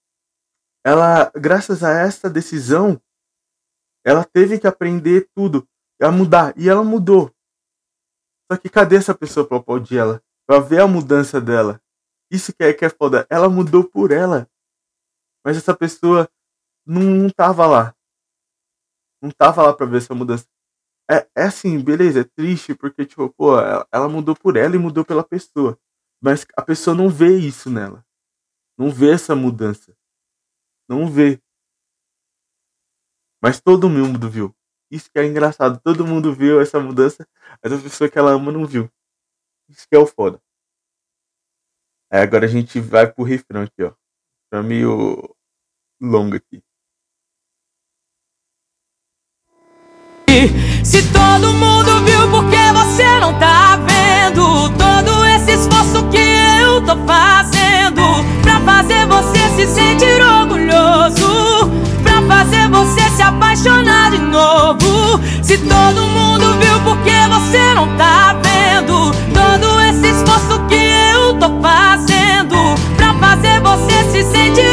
Ela, 0.85 1.29
graças 1.35 1.83
a 1.83 1.91
essa 1.91 2.29
decisão, 2.29 3.01
ela 4.09 4.23
teve 4.23 4.59
que 4.59 4.67
aprender 4.67 5.29
tudo, 5.35 5.67
a 6.01 6.11
mudar, 6.11 6.53
e 6.57 6.69
ela 6.69 6.83
mudou. 6.83 7.31
Só 8.51 8.57
que 8.57 8.69
cadê 8.69 8.95
essa 8.95 9.13
pessoa 9.13 9.47
pra 9.47 9.57
aplaudir 9.57 9.97
ela? 9.97 10.23
Pra 10.47 10.59
ver 10.59 10.81
a 10.81 10.87
mudança 10.87 11.39
dela. 11.39 11.81
Isso 12.31 12.53
que 12.53 12.63
é, 12.63 12.73
que 12.73 12.85
é 12.85 12.89
foda. 12.89 13.27
Ela 13.29 13.49
mudou 13.49 13.83
por 13.83 14.11
ela. 14.11 14.49
Mas 15.45 15.57
essa 15.57 15.75
pessoa 15.75 16.29
não, 16.85 17.01
não 17.01 17.29
tava 17.29 17.67
lá 17.67 17.93
não 19.21 19.31
tava 19.31 19.63
lá 19.63 19.73
pra 19.73 19.85
ver 19.85 19.97
essa 19.97 20.15
mudança. 20.15 20.47
É, 21.09 21.27
é 21.35 21.43
assim, 21.43 21.79
beleza, 21.79 22.21
é 22.21 22.23
triste 22.23 22.75
porque, 22.75 23.05
tipo, 23.05 23.29
pô, 23.29 23.59
ela, 23.59 23.87
ela 23.91 24.09
mudou 24.09 24.35
por 24.35 24.55
ela 24.55 24.75
e 24.75 24.79
mudou 24.79 25.03
pela 25.03 25.23
pessoa. 25.23 25.77
Mas 26.21 26.45
a 26.55 26.61
pessoa 26.61 26.95
não 26.95 27.09
vê 27.09 27.37
isso 27.37 27.69
nela. 27.69 28.05
Não 28.77 28.89
vê 28.89 29.11
essa 29.11 29.35
mudança. 29.35 29.95
Não 30.87 31.07
vê. 31.07 31.41
Mas 33.41 33.59
todo 33.59 33.89
mundo 33.89 34.29
viu. 34.29 34.55
Isso 34.91 35.09
que 35.11 35.19
é 35.19 35.25
engraçado. 35.25 35.79
Todo 35.83 36.05
mundo 36.05 36.33
viu 36.33 36.59
essa 36.61 36.79
mudança, 36.79 37.27
mas 37.63 37.73
a 37.73 37.77
pessoa 37.77 38.09
que 38.09 38.17
ela 38.17 38.31
ama 38.31 38.51
não 38.51 38.65
viu. 38.65 38.89
Isso 39.69 39.87
que 39.87 39.95
é 39.95 39.99
o 39.99 40.05
foda. 40.05 40.41
Aí 42.11 42.21
agora 42.21 42.45
a 42.45 42.49
gente 42.49 42.79
vai 42.79 43.11
pro 43.11 43.23
refrão 43.23 43.61
aqui, 43.61 43.83
ó. 43.83 43.93
Tá 44.49 44.63
meio 44.63 45.35
longo 46.01 46.35
aqui. 46.35 46.63
Se 50.83 51.11
todo 51.11 51.53
mundo 51.53 52.03
viu, 52.05 52.31
porque 52.31 52.57
você 52.73 53.19
não 53.19 53.37
tá 53.37 53.77
vendo 53.77 54.69
todo 54.77 55.25
esse 55.25 55.51
esforço 55.51 56.09
que 56.09 56.17
eu 56.17 56.83
tô 56.85 56.95
fazendo 57.05 58.01
pra 58.41 58.59
fazer 58.61 59.05
você 59.05 59.49
se 59.55 59.67
sentir 59.67 60.21
orgulhoso, 60.21 60.58
apaixonar 63.29 64.11
de 64.11 64.17
novo. 64.19 65.19
Se 65.41 65.57
todo 65.57 66.07
mundo 66.07 66.57
viu, 66.59 66.79
porque 66.83 67.11
você 67.29 67.73
não 67.75 67.87
tá 67.95 68.35
vendo 68.41 69.11
todo 69.33 69.81
esse 69.81 70.07
esforço 70.09 70.59
que 70.67 70.75
eu 71.13 71.33
tô 71.35 71.61
fazendo 71.61 72.75
pra 72.97 73.13
fazer 73.15 73.59
você 73.61 74.03
se 74.11 74.23
sentir 74.31 74.68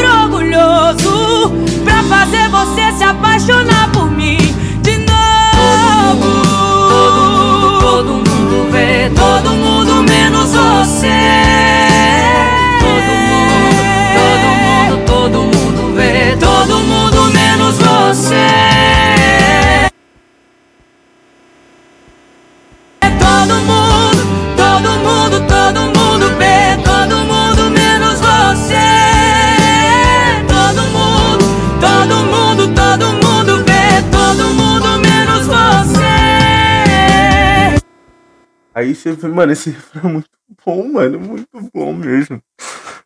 Aí 38.77 38.95
você 38.95 39.13
vê, 39.13 39.29
mano, 39.29 39.53
esse 39.53 39.71
refrão 39.71 40.11
é 40.11 40.13
muito 40.13 40.31
bom, 40.63 40.93
mano, 40.93 41.19
muito 41.19 41.49
bom 41.73 41.95
mesmo. 41.95 42.43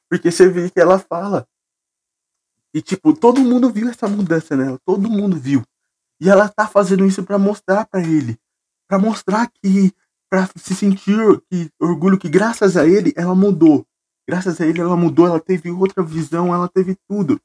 Porque 0.09 0.29
você 0.29 0.49
vê 0.49 0.69
que 0.69 0.81
ela 0.81 0.99
fala. 0.99 1.47
E 2.75 2.83
tipo, 2.83 3.15
todo 3.15 3.41
mundo 3.41 3.71
viu 3.71 3.89
essa 3.89 4.09
mudança 4.09 4.57
nela, 4.57 4.81
todo 4.85 5.09
mundo 5.09 5.37
viu. 5.37 5.63
E 6.21 6.29
ela 6.29 6.49
tá 6.49 6.67
fazendo 6.67 7.07
isso 7.07 7.23
para 7.23 7.39
mostrar 7.39 7.87
para 7.87 8.01
ele, 8.01 8.37
para 8.89 8.99
mostrar 8.99 9.49
que 9.49 9.93
para 10.29 10.49
se 10.57 10.75
sentir 10.75 11.41
que 11.49 11.71
orgulho 11.79 12.19
que 12.19 12.29
graças 12.29 12.77
a 12.77 12.85
ele 12.85 13.13
ela 13.17 13.37
mudou. 13.37 13.87
Graças 14.29 14.61
a 14.61 14.67
ele 14.67 14.81
ela 14.81 14.97
mudou, 14.97 15.29
ela 15.29 15.39
teve 15.39 15.71
outra 15.71 16.03
visão, 16.03 16.53
ela 16.53 16.69
teve 16.69 16.97
tudo. 17.09 17.41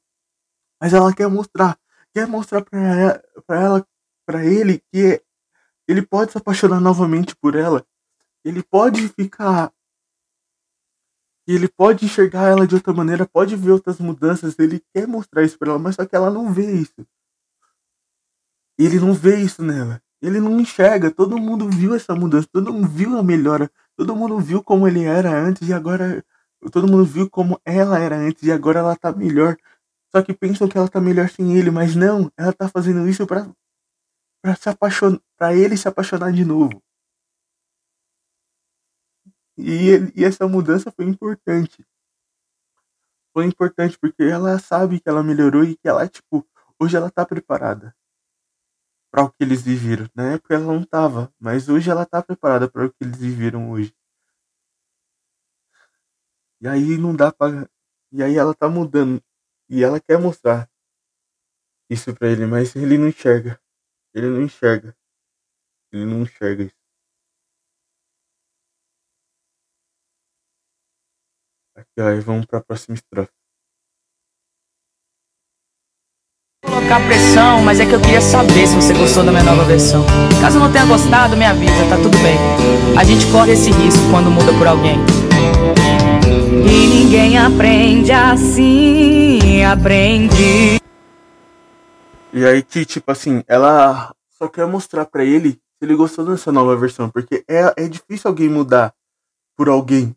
Mas 0.80 0.92
ela 0.92 1.14
quer 1.14 1.28
mostrar, 1.28 1.78
quer 2.12 2.26
mostrar 2.26 2.64
para 2.64 3.22
ela, 3.48 3.86
para 4.26 4.44
ele 4.44 4.82
que 4.92 5.22
ele 5.86 6.02
pode 6.02 6.32
se 6.32 6.38
apaixonar 6.38 6.80
novamente 6.80 7.36
por 7.36 7.54
ela 7.54 7.86
ele 8.46 8.62
pode 8.62 9.08
ficar. 9.08 9.72
Ele 11.48 11.68
pode 11.68 12.04
enxergar 12.04 12.48
ela 12.48 12.64
de 12.64 12.76
outra 12.76 12.92
maneira, 12.92 13.26
pode 13.26 13.56
ver 13.56 13.72
outras 13.72 13.98
mudanças, 13.98 14.56
ele 14.58 14.80
quer 14.94 15.06
mostrar 15.08 15.42
isso 15.42 15.58
pra 15.58 15.70
ela, 15.70 15.78
mas 15.80 15.96
só 15.96 16.06
que 16.06 16.14
ela 16.14 16.30
não 16.30 16.52
vê 16.52 16.72
isso. 16.72 16.94
Ele 18.78 19.00
não 19.00 19.12
vê 19.12 19.40
isso 19.40 19.64
nela. 19.64 20.00
Ele 20.22 20.38
não 20.38 20.60
enxerga. 20.60 21.10
Todo 21.10 21.38
mundo 21.38 21.68
viu 21.68 21.94
essa 21.94 22.14
mudança, 22.14 22.48
todo 22.52 22.72
mundo 22.72 22.88
viu 22.88 23.18
a 23.18 23.22
melhora, 23.22 23.68
todo 23.96 24.14
mundo 24.14 24.38
viu 24.38 24.62
como 24.62 24.86
ele 24.86 25.02
era 25.02 25.30
antes 25.30 25.68
e 25.68 25.72
agora. 25.72 26.24
Todo 26.72 26.86
mundo 26.86 27.04
viu 27.04 27.28
como 27.28 27.60
ela 27.64 27.98
era 27.98 28.16
antes 28.16 28.44
e 28.44 28.52
agora 28.52 28.78
ela 28.78 28.94
tá 28.96 29.12
melhor. 29.12 29.56
Só 30.14 30.22
que 30.22 30.32
pensam 30.32 30.68
que 30.68 30.78
ela 30.78 30.88
tá 30.88 31.00
melhor 31.00 31.28
sem 31.30 31.56
ele, 31.56 31.70
mas 31.70 31.96
não, 31.96 32.30
ela 32.36 32.52
tá 32.52 32.68
fazendo 32.68 33.08
isso 33.08 33.26
pra, 33.26 33.48
pra 34.40 34.54
se 34.54 34.68
apaixonar, 34.68 35.20
pra 35.36 35.54
ele 35.54 35.76
se 35.76 35.88
apaixonar 35.88 36.32
de 36.32 36.44
novo. 36.44 36.80
E, 39.58 39.90
e 40.14 40.24
essa 40.24 40.46
mudança 40.48 40.90
foi 40.90 41.04
importante. 41.06 41.84
foi 43.32 43.44
importante 43.44 43.96
porque 43.98 44.24
ela 44.24 44.58
sabe 44.58 44.98
que 44.98 45.08
ela 45.08 45.22
melhorou 45.22 45.62
e 45.62 45.76
que 45.76 45.86
ela, 45.86 46.08
tipo, 46.08 46.44
hoje 46.80 46.96
ela 46.96 47.10
tá 47.10 47.24
preparada 47.24 47.94
para 49.10 49.24
o 49.24 49.30
que 49.30 49.42
eles 49.42 49.62
viveram. 49.62 50.08
Na 50.14 50.32
época 50.34 50.54
ela 50.54 50.66
não 50.66 50.84
tava, 50.84 51.32
mas 51.38 51.68
hoje 51.68 51.90
ela 51.90 52.06
tá 52.06 52.22
preparada 52.22 52.70
para 52.70 52.86
o 52.86 52.90
que 52.90 53.02
eles 53.02 53.18
viveram 53.18 53.70
hoje. 53.70 53.92
E 56.60 56.68
aí 56.68 56.98
não 56.98 57.16
dá 57.16 57.32
para 57.32 57.66
e 58.12 58.22
aí 58.22 58.36
ela 58.36 58.54
tá 58.54 58.68
mudando 58.68 59.22
e 59.70 59.82
ela 59.82 59.98
quer 60.00 60.18
mostrar 60.18 60.68
isso 61.90 62.14
para 62.14 62.28
ele, 62.28 62.46
mas 62.46 62.76
ele 62.76 62.96
não 62.96 63.08
enxerga. 63.08 63.60
Ele 64.14 64.28
não 64.28 64.42
enxerga. 64.42 64.96
Ele 65.92 66.06
não 66.06 66.22
enxerga 66.22 66.64
isso. 66.64 66.85
Aqui, 71.76 72.00
ó, 72.00 72.10
e 72.10 72.20
vamos 72.20 72.46
pra 72.46 72.62
próxima 72.62 72.94
estrofe. 72.94 73.30
Colocar 76.64 77.06
pressão, 77.06 77.62
mas 77.62 77.78
é 77.78 77.84
que 77.84 77.92
eu 77.92 78.00
queria 78.00 78.22
saber 78.22 78.66
se 78.66 78.74
você 78.74 78.94
gostou 78.94 79.22
da 79.22 79.30
minha 79.30 79.44
nova 79.44 79.62
versão. 79.64 80.02
Caso 80.40 80.58
não 80.58 80.72
tenha 80.72 80.86
gostado, 80.86 81.36
me 81.36 81.44
avisa, 81.44 81.86
tá 81.90 81.96
tudo 81.96 82.16
bem. 82.22 82.38
A 82.98 83.04
gente 83.04 83.30
corre 83.30 83.52
esse 83.52 83.70
risco 83.70 84.00
quando 84.10 84.30
muda 84.30 84.54
por 84.54 84.66
alguém. 84.66 84.96
E 86.64 86.86
ninguém 86.86 87.36
aprende 87.36 88.10
assim, 88.10 89.62
aprende. 89.62 90.80
E 92.32 92.44
aí 92.44 92.62
que, 92.62 92.86
tipo 92.86 93.12
assim, 93.12 93.44
ela 93.46 94.14
só 94.30 94.48
quer 94.48 94.66
mostrar 94.66 95.04
pra 95.04 95.22
ele 95.22 95.52
se 95.52 95.82
ele 95.82 95.94
gostou 95.94 96.24
dessa 96.24 96.50
nova 96.50 96.74
versão. 96.74 97.10
Porque 97.10 97.44
é, 97.46 97.74
é 97.76 97.86
difícil 97.86 98.30
alguém 98.30 98.48
mudar 98.48 98.94
por 99.54 99.68
alguém. 99.68 100.16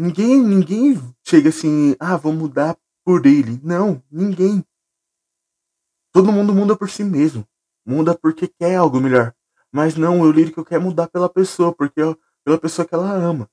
Ninguém, 0.00 0.40
ninguém 0.40 1.14
chega 1.26 1.48
assim, 1.48 1.96
ah, 1.98 2.16
vou 2.16 2.32
mudar 2.32 2.78
por 3.04 3.26
ele. 3.26 3.60
Não, 3.64 4.00
ninguém. 4.08 4.64
Todo 6.12 6.30
mundo 6.30 6.54
muda 6.54 6.76
por 6.76 6.88
si 6.88 7.02
mesmo. 7.02 7.44
Muda 7.84 8.16
porque 8.16 8.46
quer 8.46 8.76
algo 8.76 9.00
melhor. 9.00 9.34
Mas 9.72 9.96
não, 9.96 10.20
o 10.20 10.30
lírico 10.30 10.64
quer 10.64 10.78
mudar 10.78 11.08
pela 11.08 11.28
pessoa, 11.28 11.74
porque 11.74 12.00
pela 12.44 12.58
pessoa 12.58 12.86
que 12.86 12.94
ela 12.94 13.12
ama. 13.12 13.50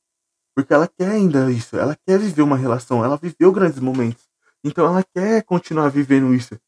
Porque 0.55 0.71
ela 0.71 0.88
quer 0.88 1.10
ainda 1.10 1.51
isso. 1.51 1.77
Ela 1.77 1.97
quer 2.05 2.19
viver 2.19 2.43
uma 2.43 2.58
relação. 2.58 3.03
Ela 3.03 3.17
viveu 3.17 3.51
grandes 3.51 3.79
momentos. 3.79 4.29
Então 4.63 4.86
ela 4.86 5.03
quer 5.03 5.43
continuar 5.45 5.89
vivendo 5.89 6.31
isso. 6.31 6.60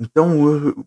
Então, 0.00 0.34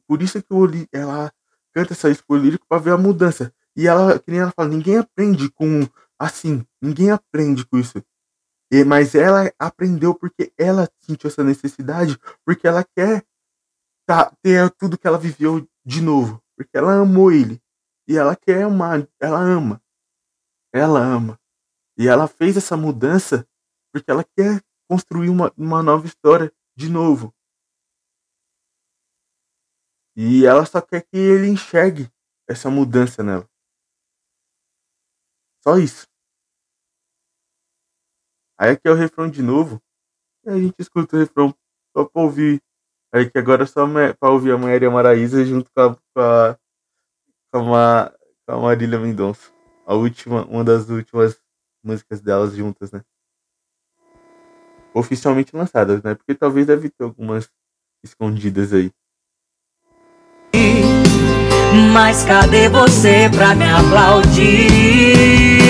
por 0.05 0.21
isso 0.21 0.43
que 0.43 0.89
ela 0.91 1.31
canta 1.73 1.93
essa 1.93 2.09
expo 2.09 2.35
lírico 2.35 2.65
para 2.67 2.81
ver 2.81 2.91
a 2.91 2.97
mudança. 2.97 3.53
E 3.77 3.87
ela, 3.87 4.19
que 4.19 4.29
nem 4.29 4.41
ela 4.41 4.51
fala, 4.51 4.67
ninguém 4.67 4.97
aprende 4.97 5.49
com 5.51 5.87
assim, 6.19 6.65
ninguém 6.85 7.11
aprende 7.11 7.65
com 7.65 7.77
isso. 7.77 8.03
E, 8.71 8.83
mas 8.83 9.15
ela 9.15 9.51
aprendeu 9.59 10.13
porque 10.13 10.53
ela 10.57 10.89
sentiu 11.01 11.27
essa 11.27 11.43
necessidade, 11.43 12.17
porque 12.43 12.67
ela 12.67 12.83
quer 12.83 13.25
tá, 14.05 14.31
ter 14.41 14.69
tudo 14.71 14.97
que 14.97 15.07
ela 15.07 15.17
viveu 15.17 15.67
de 15.85 16.01
novo, 16.01 16.41
porque 16.55 16.75
ela 16.77 16.99
amou 16.99 17.31
ele. 17.31 17.61
E 18.07 18.17
ela 18.17 18.35
quer 18.35 18.65
uma, 18.67 19.07
ela 19.19 19.39
ama. 19.39 19.81
Ela 20.73 20.99
ama. 20.99 21.39
E 21.97 22.07
ela 22.07 22.27
fez 22.27 22.57
essa 22.57 22.75
mudança 22.75 23.47
porque 23.91 24.11
ela 24.11 24.23
quer 24.23 24.61
construir 24.89 25.29
uma, 25.29 25.51
uma 25.57 25.81
nova 25.81 26.05
história 26.05 26.53
de 26.75 26.89
novo. 26.89 27.33
E 30.15 30.45
ela 30.45 30.65
só 30.65 30.81
quer 30.81 31.01
que 31.01 31.17
ele 31.17 31.47
enxergue 31.47 32.11
essa 32.47 32.69
mudança 32.69 33.23
nela. 33.23 33.49
Só 35.63 35.77
isso. 35.77 36.07
Aí 38.57 38.71
aqui 38.71 38.87
é 38.87 38.91
o 38.91 38.95
refrão 38.95 39.29
de 39.29 39.41
novo. 39.41 39.81
E 40.45 40.49
a 40.49 40.57
gente 40.57 40.75
escuta 40.79 41.15
o 41.15 41.19
refrão 41.19 41.53
só 41.95 42.05
pra 42.05 42.21
ouvir. 42.21 42.61
Aí 43.13 43.29
que 43.29 43.37
agora 43.37 43.63
é 43.63 43.65
só 43.65 43.85
pra 44.19 44.29
ouvir 44.29 44.51
a 44.51 44.57
Maria 44.57 44.89
Maraísa 44.91 45.43
junto 45.45 45.69
com 45.73 45.81
a, 45.81 45.95
com 45.95 46.21
a, 46.21 46.57
com 47.51 47.75
a, 47.75 48.13
com 48.45 48.53
a 48.53 48.59
Marília 48.59 48.99
Mendonça. 48.99 49.51
A 49.85 49.93
última, 49.93 50.45
uma 50.45 50.63
das 50.63 50.89
últimas 50.89 51.39
músicas 51.83 52.19
delas 52.21 52.55
juntas, 52.55 52.91
né? 52.91 53.01
Oficialmente 54.93 55.55
lançadas, 55.55 56.01
né? 56.01 56.15
Porque 56.15 56.33
talvez 56.33 56.65
deve 56.65 56.89
ter 56.89 57.03
algumas 57.03 57.49
escondidas 58.03 58.73
aí. 58.73 58.91
Mas 61.93 62.23
cadê 62.23 62.69
você 62.69 63.29
pra 63.29 63.53
me 63.55 63.69
aplaudir? 63.69 65.64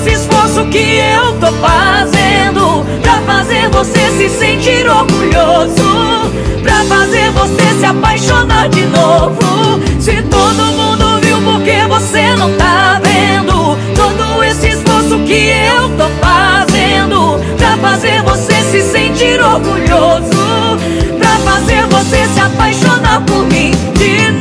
Esse 0.00 0.12
esforço 0.12 0.64
que 0.66 0.98
eu 0.98 1.32
tô 1.38 1.52
fazendo 1.58 2.84
Pra 3.02 3.20
fazer 3.22 3.68
você 3.68 4.10
se 4.16 4.28
sentir 4.30 4.88
orgulhoso 4.88 6.32
Pra 6.62 6.84
fazer 6.84 7.30
você 7.32 7.78
se 7.78 7.84
apaixonar 7.84 8.68
de 8.70 8.86
novo 8.86 9.80
Se 10.00 10.22
todo 10.22 10.64
mundo 10.72 11.20
viu, 11.20 11.40
por 11.42 11.62
que 11.62 11.86
você 11.86 12.34
não 12.36 12.52
tá 12.56 13.00
vendo? 13.02 13.76
Todo 13.94 14.42
esse 14.42 14.68
esforço 14.68 15.18
que 15.26 15.50
eu 15.50 15.88
tô 15.90 16.08
fazendo 16.20 17.38
Pra 17.58 17.76
fazer 17.76 18.22
você 18.22 18.54
se 18.70 18.80
sentir 18.82 19.40
orgulhoso 19.42 20.78
Pra 21.18 21.36
fazer 21.40 21.86
você 21.86 22.26
se 22.32 22.40
apaixonar 22.40 23.20
por 23.26 23.44
mim 23.46 23.72
de 23.96 24.30
novo 24.30 24.39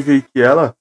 vê 0.00 0.22
que 0.22 0.40
ela 0.40 0.76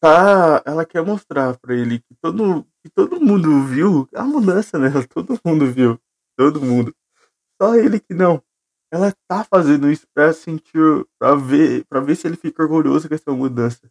tá, 0.00 0.62
ela 0.66 0.84
quer 0.84 1.04
mostrar 1.04 1.56
pra 1.58 1.74
ele 1.74 2.00
que 2.00 2.14
todo, 2.20 2.64
que 2.82 2.90
todo 2.90 3.20
mundo 3.20 3.62
viu 3.64 4.08
a 4.14 4.24
mudança 4.24 4.78
nela, 4.78 5.06
todo 5.08 5.38
mundo 5.44 5.70
viu, 5.72 5.98
todo 6.36 6.60
mundo. 6.60 6.94
Só 7.60 7.74
ele 7.76 8.00
que 8.00 8.14
não. 8.14 8.42
Ela 8.92 9.12
tá 9.28 9.44
fazendo 9.44 9.90
isso 9.90 10.06
pra 10.14 10.32
sentir, 10.32 11.06
pra 11.18 11.34
ver, 11.36 11.84
para 11.86 12.00
ver 12.00 12.16
se 12.16 12.26
ele 12.26 12.36
fica 12.36 12.62
orgulhoso 12.62 13.08
com 13.08 13.14
essa 13.14 13.32
mudança, 13.32 13.90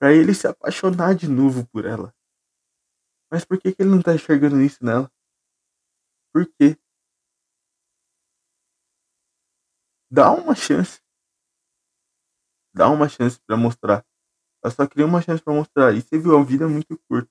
Pra 0.00 0.12
ele 0.12 0.34
se 0.34 0.46
apaixonar 0.46 1.14
de 1.14 1.28
novo 1.28 1.66
por 1.72 1.86
ela. 1.86 2.14
Mas 3.30 3.44
por 3.44 3.58
que 3.58 3.72
que 3.72 3.82
ele 3.82 3.90
não 3.90 4.02
tá 4.02 4.14
enxergando 4.14 4.60
isso 4.62 4.84
nela? 4.84 5.10
Por 6.32 6.46
quê? 6.46 6.76
Dá 10.10 10.32
uma 10.32 10.54
chance. 10.54 11.00
Dá 12.74 12.88
uma 12.88 13.08
chance 13.08 13.40
pra 13.46 13.56
mostrar. 13.56 14.04
Eu 14.64 14.70
só 14.70 14.86
queria 14.86 15.06
uma 15.06 15.22
chance 15.22 15.42
pra 15.42 15.54
mostrar. 15.54 15.94
E 15.94 16.00
você 16.02 16.18
viu, 16.18 16.38
a 16.38 16.44
vida 16.44 16.64
é 16.64 16.68
muito 16.68 16.98
curta. 17.08 17.30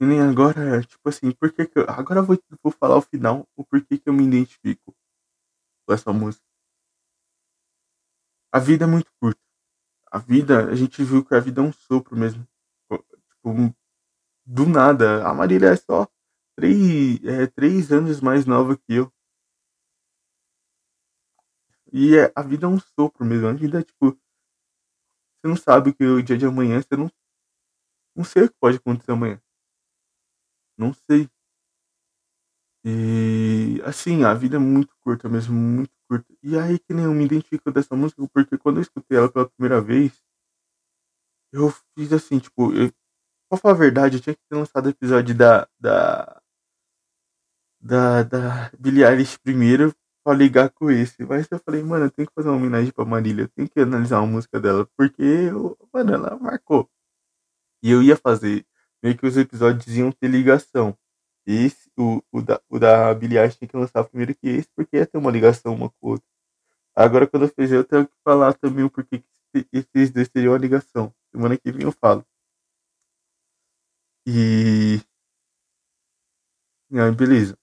E 0.00 0.06
nem 0.06 0.20
agora, 0.20 0.82
tipo 0.82 1.08
assim, 1.08 1.30
por 1.32 1.52
que 1.52 1.66
que 1.66 1.78
eu... 1.78 1.84
Agora 1.88 2.20
eu 2.20 2.24
vou, 2.24 2.38
vou 2.62 2.72
falar 2.72 2.96
o 2.96 3.02
final, 3.02 3.46
o 3.54 3.64
porquê 3.64 3.98
que 3.98 4.08
eu 4.08 4.12
me 4.12 4.24
identifico 4.24 4.94
com 5.86 5.92
essa 5.92 6.12
música. 6.12 6.44
A 8.52 8.58
vida 8.58 8.84
é 8.84 8.86
muito 8.86 9.12
curta. 9.20 9.40
A 10.10 10.18
vida, 10.18 10.68
a 10.70 10.74
gente 10.74 11.02
viu 11.04 11.24
que 11.24 11.34
a 11.34 11.40
vida 11.40 11.60
é 11.60 11.64
um 11.64 11.72
sopro 11.72 12.16
mesmo. 12.16 12.46
Tipo, 12.90 13.74
do 14.46 14.66
nada. 14.66 15.26
A 15.26 15.34
Marília 15.34 15.70
é 15.70 15.76
só 15.76 16.08
três, 16.56 17.22
é, 17.24 17.46
três 17.46 17.92
anos 17.92 18.20
mais 18.20 18.46
nova 18.46 18.76
que 18.76 18.94
eu. 18.94 19.12
E 21.92 22.16
é, 22.16 22.32
a 22.34 22.42
vida 22.42 22.66
é 22.66 22.68
um 22.68 22.78
sopro 22.80 23.24
mesmo. 23.24 23.46
A 23.48 23.52
vida 23.52 23.80
é 23.80 23.82
tipo. 23.82 24.18
Você 25.42 25.48
não 25.48 25.56
sabe 25.56 25.92
que 25.92 26.02
o 26.02 26.22
dia 26.22 26.38
de 26.38 26.46
amanhã, 26.46 26.80
você 26.80 26.96
não. 26.96 27.10
Não 28.14 28.22
sei 28.24 28.44
o 28.44 28.48
que 28.48 28.54
pode 28.60 28.76
acontecer 28.76 29.10
amanhã. 29.10 29.40
Não 30.76 30.92
sei. 30.92 31.28
E 32.84 33.80
assim, 33.84 34.24
a 34.24 34.32
vida 34.34 34.56
é 34.56 34.58
muito 34.58 34.94
curta 35.00 35.28
mesmo, 35.28 35.54
muito 35.54 35.92
curta. 36.08 36.26
E 36.42 36.58
aí 36.58 36.78
que 36.78 36.94
nem 36.94 37.04
eu 37.04 37.12
me 37.14 37.24
identifico 37.24 37.70
dessa 37.70 37.94
música, 37.96 38.26
porque 38.32 38.56
quando 38.58 38.76
eu 38.78 38.82
escutei 38.82 39.18
ela 39.18 39.30
pela 39.30 39.48
primeira 39.48 39.80
vez, 39.80 40.12
eu 41.52 41.70
fiz 41.96 42.12
assim, 42.12 42.38
tipo, 42.38 42.72
eu, 42.74 42.92
pra 43.50 43.58
falar 43.58 43.74
a 43.74 43.78
verdade, 43.78 44.16
eu 44.18 44.22
tinha 44.22 44.34
que 44.36 44.42
ter 44.50 44.56
lançado 44.56 44.86
o 44.86 44.90
episódio 44.90 45.34
da. 45.36 45.68
da 45.80 46.40
da, 47.80 48.22
da 48.22 48.70
Billie 48.78 49.04
Eilish 49.04 49.38
primeiro 49.38 49.94
pra 50.30 50.34
ligar 50.36 50.70
com 50.70 50.90
esse. 50.90 51.24
Mas 51.24 51.46
eu 51.50 51.58
falei, 51.58 51.82
mano, 51.82 52.06
eu 52.06 52.10
tenho 52.10 52.28
que 52.28 52.34
fazer 52.34 52.48
uma 52.48 52.56
homenagem 52.56 52.92
pra 52.92 53.04
Marília, 53.04 53.42
eu 53.44 53.48
tenho 53.48 53.68
que 53.68 53.80
analisar 53.80 54.20
uma 54.20 54.28
música 54.28 54.60
dela, 54.60 54.88
porque, 54.96 55.22
eu, 55.22 55.76
mano, 55.92 56.14
ela 56.14 56.36
marcou. 56.38 56.88
E 57.82 57.90
eu 57.90 58.02
ia 58.02 58.16
fazer, 58.16 58.66
meio 59.02 59.16
que 59.18 59.26
os 59.26 59.36
episódios 59.36 59.88
iam 59.96 60.12
ter 60.12 60.28
ligação. 60.28 60.96
Esse, 61.46 61.90
o, 61.98 62.22
o, 62.32 62.42
da, 62.42 62.60
o 62.68 62.78
da 62.78 63.14
Billie 63.14 63.38
Eilish 63.38 63.58
tinha 63.58 63.68
que 63.68 63.76
lançar 63.76 64.04
primeiro 64.04 64.34
que 64.34 64.48
esse, 64.48 64.68
porque 64.76 64.98
ia 64.98 65.06
ter 65.06 65.18
uma 65.18 65.30
ligação 65.30 65.74
uma 65.74 65.90
com 65.90 66.08
a 66.08 66.10
outra. 66.12 66.26
Agora, 66.96 67.26
quando 67.26 67.44
eu 67.44 67.50
fizer, 67.50 67.76
eu 67.78 67.84
tenho 67.84 68.06
que 68.06 68.14
falar 68.24 68.54
também 68.54 68.84
o 68.84 68.90
porquê 68.90 69.20
que 69.20 69.66
esses 69.72 70.12
dois 70.12 70.28
teriam 70.28 70.52
uma 70.54 70.58
ligação. 70.58 71.14
Semana 71.32 71.56
que 71.58 71.72
vem 71.72 71.84
eu 71.84 71.92
falo. 71.92 72.24
E. 74.26 75.00
Ah, 76.92 77.10
beleza. 77.12 77.59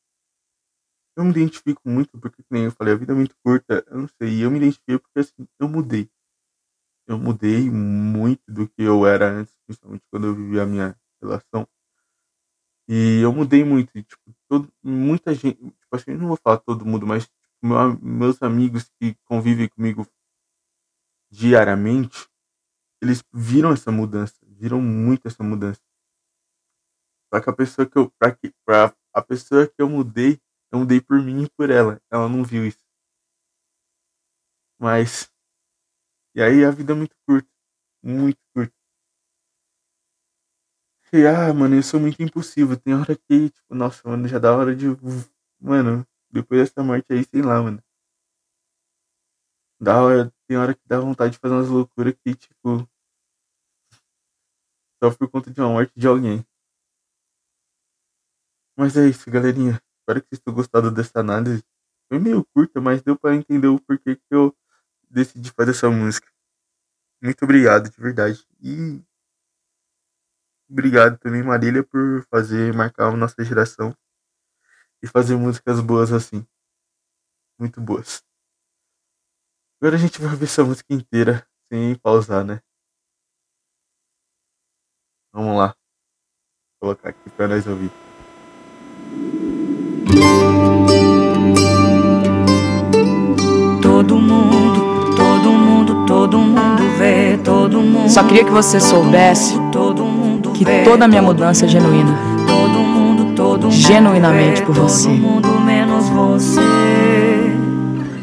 Eu 1.17 1.23
me 1.25 1.31
identifico 1.31 1.81
muito, 1.83 2.15
porque, 2.19 2.43
nem 2.51 2.65
eu 2.65 2.71
falei, 2.71 2.93
a 2.93 2.97
vida 2.97 3.11
é 3.11 3.15
muito 3.15 3.35
curta, 3.43 3.83
eu 3.87 4.01
não 4.01 4.07
sei. 4.21 4.35
E 4.37 4.41
eu 4.43 4.51
me 4.51 4.57
identifico 4.57 5.01
porque, 5.11 5.19
assim, 5.21 5.47
eu 5.59 5.67
mudei. 5.67 6.07
Eu 7.07 7.17
mudei 7.19 7.69
muito 7.71 8.43
do 8.47 8.67
que 8.69 8.83
eu 8.83 9.05
era 9.07 9.29
antes, 9.31 9.55
principalmente 9.67 10.03
quando 10.11 10.27
eu 10.27 10.35
vivi 10.35 10.59
a 10.59 10.65
minha 10.65 10.97
relação. 11.21 11.67
E 12.89 13.19
eu 13.21 13.33
mudei 13.33 13.63
muito. 13.65 13.91
E, 13.97 14.03
tipo, 14.03 14.21
todo, 14.49 14.71
muita 14.81 15.33
gente. 15.33 15.57
Tipo, 15.57 15.95
assim, 15.95 16.11
eu 16.11 16.17
não 16.19 16.27
vou 16.29 16.37
falar 16.37 16.57
todo 16.57 16.85
mundo, 16.85 17.05
mas 17.05 17.23
tipo, 17.25 17.35
meu, 17.63 17.97
meus 18.01 18.41
amigos 18.41 18.89
que 18.99 19.15
convivem 19.25 19.67
comigo 19.67 20.07
diariamente, 21.31 22.27
eles 23.01 23.23
viram 23.33 23.71
essa 23.73 23.91
mudança. 23.91 24.35
Viram 24.43 24.81
muito 24.81 25.27
essa 25.27 25.43
mudança. 25.43 25.81
Só 27.33 27.41
que 27.41 27.49
a 27.49 27.53
pessoa 27.53 27.85
que 27.89 27.97
eu. 27.97 28.09
Pra, 28.19 28.31
que, 28.35 28.53
pra 28.65 28.93
a 29.13 29.21
pessoa 29.21 29.67
que 29.67 29.81
eu 29.81 29.89
mudei, 29.89 30.39
eu 30.71 30.79
mudei 30.79 31.01
por 31.01 31.21
mim 31.21 31.43
e 31.43 31.49
por 31.51 31.69
ela. 31.69 32.01
Ela 32.11 32.29
não 32.29 32.43
viu 32.43 32.65
isso. 32.65 32.79
Mas. 34.79 35.29
E 36.35 36.41
aí 36.41 36.63
a 36.63 36.71
vida 36.71 36.93
é 36.93 36.95
muito 36.95 37.15
curta. 37.27 37.49
Muito 38.03 38.39
curta. 38.55 38.73
E, 41.13 41.25
ah, 41.25 41.53
mano, 41.53 41.75
eu 41.75 41.83
sou 41.83 41.99
muito 41.99 42.21
impulsivo. 42.21 42.75
Tem 42.77 42.93
hora 42.93 43.15
que, 43.15 43.49
tipo, 43.49 43.73
nossa, 43.75 44.07
mano, 44.07 44.27
já 44.27 44.39
dá 44.39 44.55
hora 44.55 44.75
de. 44.75 44.85
Mano, 45.59 46.05
depois 46.29 46.61
dessa 46.69 46.83
morte 46.83 47.05
aí, 47.13 47.23
sei 47.23 47.41
lá, 47.41 47.61
mano. 47.61 47.81
Dá 49.79 50.01
hora, 50.03 50.31
tem 50.47 50.57
hora 50.57 50.73
que 50.75 50.81
dá 50.85 50.99
vontade 50.99 51.33
de 51.33 51.39
fazer 51.39 51.53
umas 51.55 51.67
loucuras 51.69 52.13
que, 52.23 52.35
tipo. 52.35 52.87
Só 55.01 55.11
por 55.11 55.29
conta 55.29 55.51
de 55.51 55.59
uma 55.59 55.69
morte 55.69 55.93
de 55.95 56.07
alguém. 56.07 56.43
Mas 58.77 58.95
é 58.95 59.07
isso, 59.07 59.29
galerinha. 59.29 59.81
Espero 60.07 60.21
que 60.21 60.29
vocês 60.29 60.39
tenham 60.39 60.55
gostado 60.55 60.89
dessa 60.89 61.19
análise. 61.19 61.65
Foi 62.07 62.17
meio 62.17 62.45
curta, 62.53 62.79
mas 62.79 63.01
deu 63.01 63.19
para 63.19 63.35
entender 63.35 63.67
o 63.67 63.77
porquê 63.77 64.15
que 64.15 64.21
eu 64.31 64.55
decidi 65.09 65.51
fazer 65.51 65.71
essa 65.71 65.89
música. 65.89 66.25
Muito 67.21 67.43
obrigado, 67.43 67.89
de 67.89 67.99
verdade. 67.99 68.47
E 68.61 69.03
obrigado 70.69 71.17
também, 71.17 71.43
Marília, 71.43 71.83
por 71.83 72.25
fazer, 72.31 72.73
marcar 72.73 73.09
a 73.09 73.17
nossa 73.17 73.43
geração 73.43 73.93
e 75.03 75.07
fazer 75.07 75.35
músicas 75.35 75.81
boas 75.81 76.13
assim. 76.13 76.47
Muito 77.59 77.81
boas. 77.81 78.23
Agora 79.81 79.97
a 79.97 79.99
gente 79.99 80.21
vai 80.21 80.33
ver 80.37 80.45
essa 80.45 80.63
música 80.63 80.93
inteira 80.93 81.45
sem 81.67 81.95
pausar, 81.99 82.45
né? 82.45 82.61
Vamos 85.33 85.57
lá. 85.57 85.75
Vou 86.79 86.95
colocar 86.95 87.09
aqui 87.09 87.29
para 87.31 87.49
nós 87.49 87.67
ouvir. 87.67 88.06
Todo 93.81 94.15
mundo, 94.15 95.15
todo 95.15 95.51
mundo, 95.51 96.05
todo 96.05 96.37
mundo 96.37 96.83
vê, 96.97 97.37
todo 97.43 97.79
mundo. 97.81 98.09
Só 98.09 98.23
queria 98.23 98.43
que 98.43 98.51
você 98.51 98.79
soubesse 98.79 99.59
que 100.53 100.65
toda 100.83 101.05
a 101.05 101.07
minha 101.07 101.21
mudança 101.21 101.65
é 101.65 101.67
genuína. 101.67 102.17
Todo 102.47 102.79
mundo, 102.79 103.35
todo 103.35 103.63
mundo 103.63 103.71
genuinamente 103.71 104.61
por 104.63 104.75
você. 104.75 105.09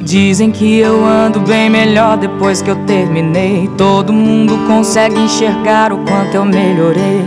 Dizem 0.00 0.50
que 0.50 0.78
eu 0.78 1.04
ando 1.04 1.40
bem 1.40 1.70
melhor 1.70 2.16
depois 2.16 2.60
que 2.60 2.70
eu 2.70 2.76
terminei. 2.86 3.70
Todo 3.76 4.12
mundo 4.12 4.66
consegue 4.66 5.18
enxergar 5.18 5.92
o 5.92 5.98
quanto 5.98 6.34
eu 6.34 6.44
melhorei. 6.44 7.24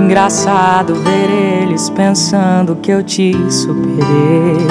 Engraçado 0.00 0.94
ver 0.94 1.30
eles 1.62 1.90
pensando 1.90 2.74
que 2.76 2.90
eu 2.90 3.02
te 3.02 3.32
superei. 3.50 4.66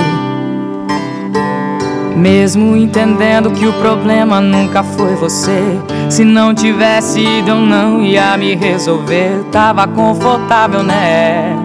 Mesmo 2.18 2.76
entendendo 2.76 3.52
que 3.52 3.68
o 3.68 3.74
problema 3.74 4.42
nunca 4.42 4.84
foi 4.84 5.14
você. 5.16 5.62
Se 6.10 6.26
não 6.26 6.54
tivesse 6.54 7.22
ido, 7.22 7.52
eu 7.52 7.56
não 7.58 8.02
ia 8.02 8.36
me 8.38 8.56
resolver. 8.56 9.46
Tava 9.52 9.88
confortável, 9.88 10.82
né? 10.82 11.56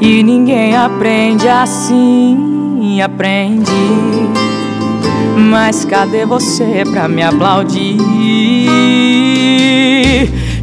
E 0.00 0.22
ninguém 0.22 0.74
aprende 0.74 1.46
assim, 1.46 3.00
aprende. 3.02 3.70
Mas 5.36 5.84
cadê 5.84 6.24
você 6.24 6.82
pra 6.90 7.06
me 7.06 7.22
aplaudir? 7.22 8.00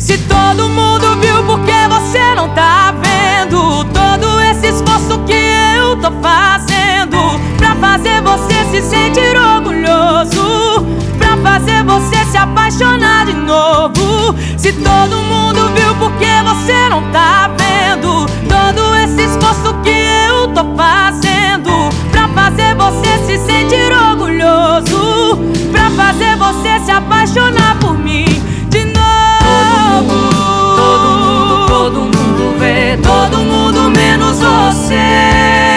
Se 0.03 0.17
todo 0.17 0.67
mundo 0.67 1.15
viu, 1.21 1.41
por 1.45 1.61
que 1.61 1.87
você 1.87 2.35
não 2.35 2.49
tá 2.49 2.93
vendo? 3.01 3.85
Todo 3.85 4.41
esse 4.41 4.67
esforço 4.67 5.17
que 5.19 5.31
eu 5.77 5.95
tô 5.95 6.11
fazendo 6.21 7.39
Pra 7.55 7.73
fazer 7.75 8.21
você 8.21 8.65
se 8.69 8.81
sentir 8.81 9.37
orgulhoso 9.37 10.85
Pra 11.17 11.37
fazer 11.37 11.85
você 11.85 12.25
se 12.29 12.35
apaixonar 12.35 13.27
de 13.27 13.33
novo 13.33 14.35
Se 14.57 14.73
todo 14.73 15.21
mundo 15.21 15.71
viu, 15.73 15.95
por 15.95 16.11
que 16.17 16.33
você 16.43 16.89
não 16.89 17.09
tá 17.13 17.49
vendo? 17.57 18.25
Todo 18.49 18.97
esse 18.97 19.21
esforço 19.21 19.73
que 19.83 20.03
eu 20.27 20.49
tô 20.49 20.65
fazendo 20.75 21.89
Pra 22.11 22.27
fazer 22.27 22.75
você 22.75 23.25
se 23.25 23.37
sentir 23.45 23.93
orgulhoso 23.93 25.39
Pra 25.71 25.89
fazer 25.91 26.35
você 26.35 26.77
se 26.83 26.91
apaixonar 26.91 27.77
Todo 33.13 33.45
mundo 33.45 33.91
menos 33.91 34.39
você 34.39 35.72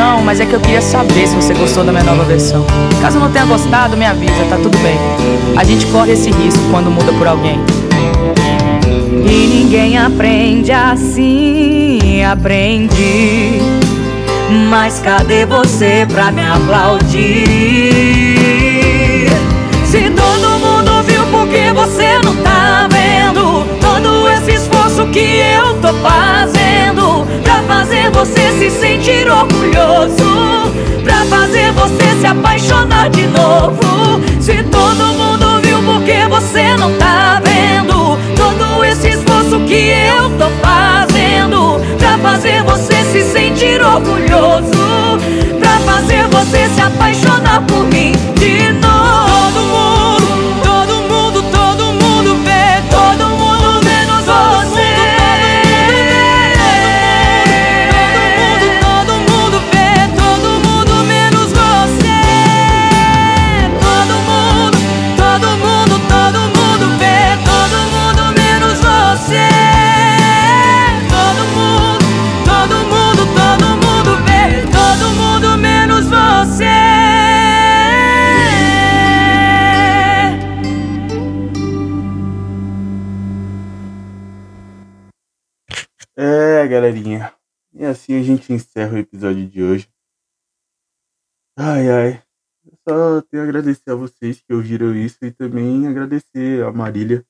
pressão, 0.00 0.22
mas 0.22 0.40
é 0.40 0.46
que 0.46 0.54
eu 0.54 0.60
queria 0.60 0.80
saber 0.80 1.26
se 1.26 1.36
você 1.36 1.52
gostou 1.52 1.84
da 1.84 1.92
minha 1.92 2.04
nova 2.04 2.24
versão. 2.24 2.64
Caso 3.02 3.18
não 3.18 3.30
tenha 3.30 3.44
gostado, 3.44 3.96
me 3.96 4.06
avisa, 4.06 4.44
tá 4.48 4.56
tudo 4.56 4.76
bem. 4.78 4.96
A 5.56 5.64
gente 5.64 5.86
corre 5.86 6.12
esse 6.12 6.30
risco 6.30 6.60
quando 6.70 6.90
muda 6.90 7.12
por 7.12 7.26
alguém. 7.26 7.60
E 9.24 9.46
ninguém 9.46 9.98
aprende 9.98 10.72
assim, 10.72 12.24
aprende. 12.24 13.60
Mas 14.70 14.98
cadê 15.00 15.44
você 15.44 16.06
pra 16.10 16.32
me 16.32 16.42
aplaudir? 16.46 17.20
Se 19.84 20.10
todo 20.10 20.58
mundo 20.58 21.02
viu, 21.04 21.24
por 21.26 21.46
que 21.46 21.72
você 21.72 22.18
não 22.24 22.29
esse 24.90 25.00
esforço 25.00 25.06
que 25.06 25.18
eu 25.18 25.74
tô 25.80 25.92
fazendo 25.94 27.26
Pra 27.42 27.62
fazer 27.62 28.10
você 28.10 28.50
se 28.58 28.70
sentir 28.70 29.30
orgulhoso 29.30 30.72
Pra 31.04 31.24
fazer 31.26 31.72
você 31.72 32.20
se 32.20 32.26
apaixonar 32.26 33.08
de 33.10 33.26
novo 33.28 34.20
Se 34.40 34.62
todo 34.64 35.04
mundo 35.14 35.60
viu, 35.62 35.82
por 35.82 36.02
que 36.02 36.26
você 36.28 36.76
não 36.76 36.92
tá 36.94 37.40
vendo? 37.44 38.18
Todo 38.36 38.84
esse 38.84 39.10
esforço 39.10 39.60
que 39.60 39.92
eu 39.92 40.30
tô 40.38 40.50
fazendo 40.60 41.80
Pra 41.98 42.18
fazer 42.18 42.62
você 42.64 43.04
se 43.04 43.22
sentir 43.22 43.80
orgulhoso 43.82 45.18
Pra 45.58 45.78
fazer 45.80 46.26
você 46.28 46.68
se 46.68 46.80
apaixonar 46.80 47.62
por 47.66 47.84
mim 47.84 48.12
de 48.36 48.72
novo 48.72 48.99
assim 88.10 88.18
a 88.18 88.22
gente 88.22 88.52
encerra 88.52 88.94
o 88.94 88.98
episódio 88.98 89.48
de 89.48 89.62
hoje. 89.62 89.88
Ai, 91.56 91.88
ai. 91.88 92.22
Eu 92.64 92.78
só 92.88 93.22
tenho 93.22 93.42
a 93.42 93.46
agradecer 93.46 93.90
a 93.90 93.94
vocês 93.94 94.40
que 94.40 94.52
ouviram 94.52 94.94
isso 94.94 95.18
e 95.22 95.30
também 95.32 95.86
agradecer 95.86 96.64
a 96.64 96.72
Marília 96.72 97.24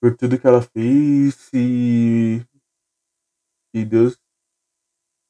por 0.00 0.16
tudo 0.16 0.38
que 0.38 0.46
ela 0.46 0.62
fez 0.62 1.50
e 1.52 2.40
que 3.72 3.84
Deus 3.84 4.18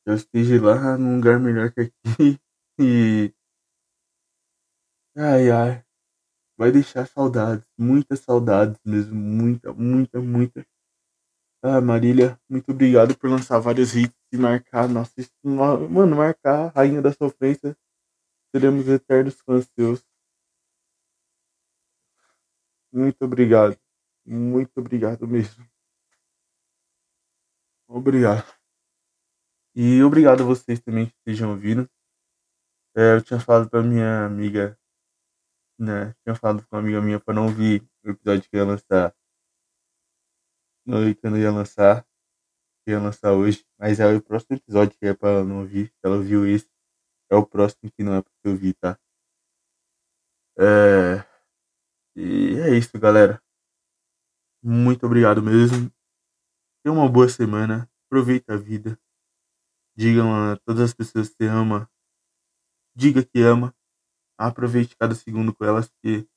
ela 0.06 0.16
esteja 0.16 0.60
lá 0.62 0.96
num 0.96 1.16
lugar 1.16 1.38
melhor 1.38 1.72
que 1.72 1.80
aqui 1.80 2.38
e 2.80 3.32
ai 5.16 5.50
ai 5.50 5.84
vai 6.58 6.72
deixar 6.72 7.06
saudades, 7.06 7.66
muitas 7.78 8.20
saudades 8.20 8.80
mesmo, 8.84 9.14
muita, 9.14 9.72
muita, 9.72 10.20
muita. 10.20 10.66
Ah, 11.62 11.80
Marília, 11.80 12.40
muito 12.48 12.70
obrigado 12.70 13.16
por 13.18 13.28
lançar 13.30 13.58
vários 13.58 13.94
hits 13.94 14.14
e 14.32 14.36
marcar 14.36 14.88
nossa, 14.88 15.12
mano, 15.42 16.16
marcar 16.16 16.68
rainha 16.74 17.02
da 17.02 17.12
sofrência. 17.12 17.76
Seremos 18.54 18.88
eternos 18.88 19.40
fãs 19.40 19.66
seus. 19.74 20.04
Muito 22.92 23.24
obrigado. 23.24 23.78
Muito 24.26 24.78
obrigado 24.78 25.26
mesmo. 25.26 25.66
Obrigado. 27.88 28.44
E 29.74 30.02
obrigado 30.02 30.42
a 30.42 30.46
vocês 30.46 30.78
também 30.80 31.06
que 31.06 31.14
estejam 31.16 31.50
ouvindo. 31.50 31.88
É, 32.96 33.14
eu 33.16 33.22
tinha 33.22 33.40
falado 33.40 33.70
pra 33.70 33.82
minha 33.82 34.26
amiga, 34.26 34.78
né? 35.78 36.14
Tinha 36.22 36.34
falado 36.34 36.66
com 36.66 36.76
uma 36.76 36.82
amiga 36.82 37.00
minha 37.00 37.20
pra 37.20 37.34
não 37.34 37.46
ouvir 37.46 37.82
o 38.04 38.10
episódio 38.10 38.48
que 38.50 38.56
ia 38.56 38.64
lançar. 38.64 39.14
Não, 40.88 41.12
que 41.12 41.20
eu 41.22 41.30
não 41.30 41.36
ia 41.36 41.52
lançar. 41.52 42.02
Que 42.86 42.92
ia 42.92 43.00
lançar 43.00 43.34
hoje. 43.34 43.66
Mas 43.78 44.00
é 44.00 44.06
o 44.06 44.22
próximo 44.22 44.56
episódio 44.56 44.98
que 44.98 45.06
é 45.06 45.14
pra 45.14 45.28
ela 45.30 45.44
não 45.44 45.60
ouvir. 45.60 45.92
Ela 46.02 46.16
ouviu 46.16 46.46
esse. 46.46 46.70
É 47.30 47.36
o 47.36 47.46
próximo 47.46 47.92
que 47.92 48.02
não 48.02 48.14
é 48.14 48.22
pra 48.22 48.32
eu 48.44 48.52
ouvir, 48.52 48.74
tá? 48.74 48.98
É. 50.58 51.24
E 52.16 52.58
é 52.60 52.78
isso, 52.78 52.98
galera. 52.98 53.42
Muito 54.62 55.06
obrigado 55.06 55.42
mesmo. 55.42 55.90
Tenha 56.82 56.94
uma 56.94 57.08
boa 57.08 57.28
semana. 57.28 57.90
Aproveita 58.06 58.54
a 58.54 58.56
vida. 58.56 58.98
Digam 59.96 60.34
a 60.34 60.56
todas 60.56 60.82
as 60.82 60.94
pessoas 60.94 61.28
que 61.28 61.36
você 61.36 61.46
ama. 61.48 61.90
Diga 62.96 63.24
que 63.24 63.40
ama. 63.42 63.74
Aproveite 64.38 64.96
cada 64.96 65.14
segundo 65.14 65.54
com 65.54 65.64
elas, 65.64 65.88
porque 65.88 66.28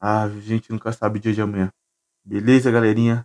a 0.00 0.28
gente 0.40 0.70
nunca 0.70 0.92
sabe 0.92 1.18
o 1.18 1.22
dia 1.22 1.32
de 1.32 1.42
amanhã. 1.42 1.72
Beleza, 2.28 2.72
galerinha? 2.72 3.24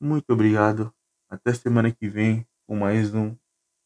Muito 0.00 0.32
obrigado. 0.32 0.92
Até 1.30 1.54
semana 1.54 1.92
que 1.92 2.08
vem 2.08 2.44
com 2.66 2.74
mais 2.76 3.14
um 3.14 3.36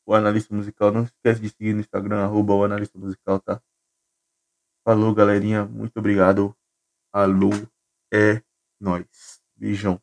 O 0.06 0.14
Analista 0.14 0.54
Musical. 0.54 0.90
Não 0.90 1.02
esquece 1.02 1.38
de 1.42 1.50
seguir 1.50 1.74
no 1.74 1.80
Instagram, 1.80 2.24
arroba 2.24 2.54
o 2.54 2.64
Analista 2.64 2.98
Musical, 2.98 3.40
tá? 3.40 3.62
Falou, 4.82 5.14
galerinha. 5.14 5.66
Muito 5.66 5.98
obrigado. 5.98 6.56
Alô, 7.12 7.50
é 8.10 8.42
nós. 8.80 9.42
Beijão. 9.54 10.00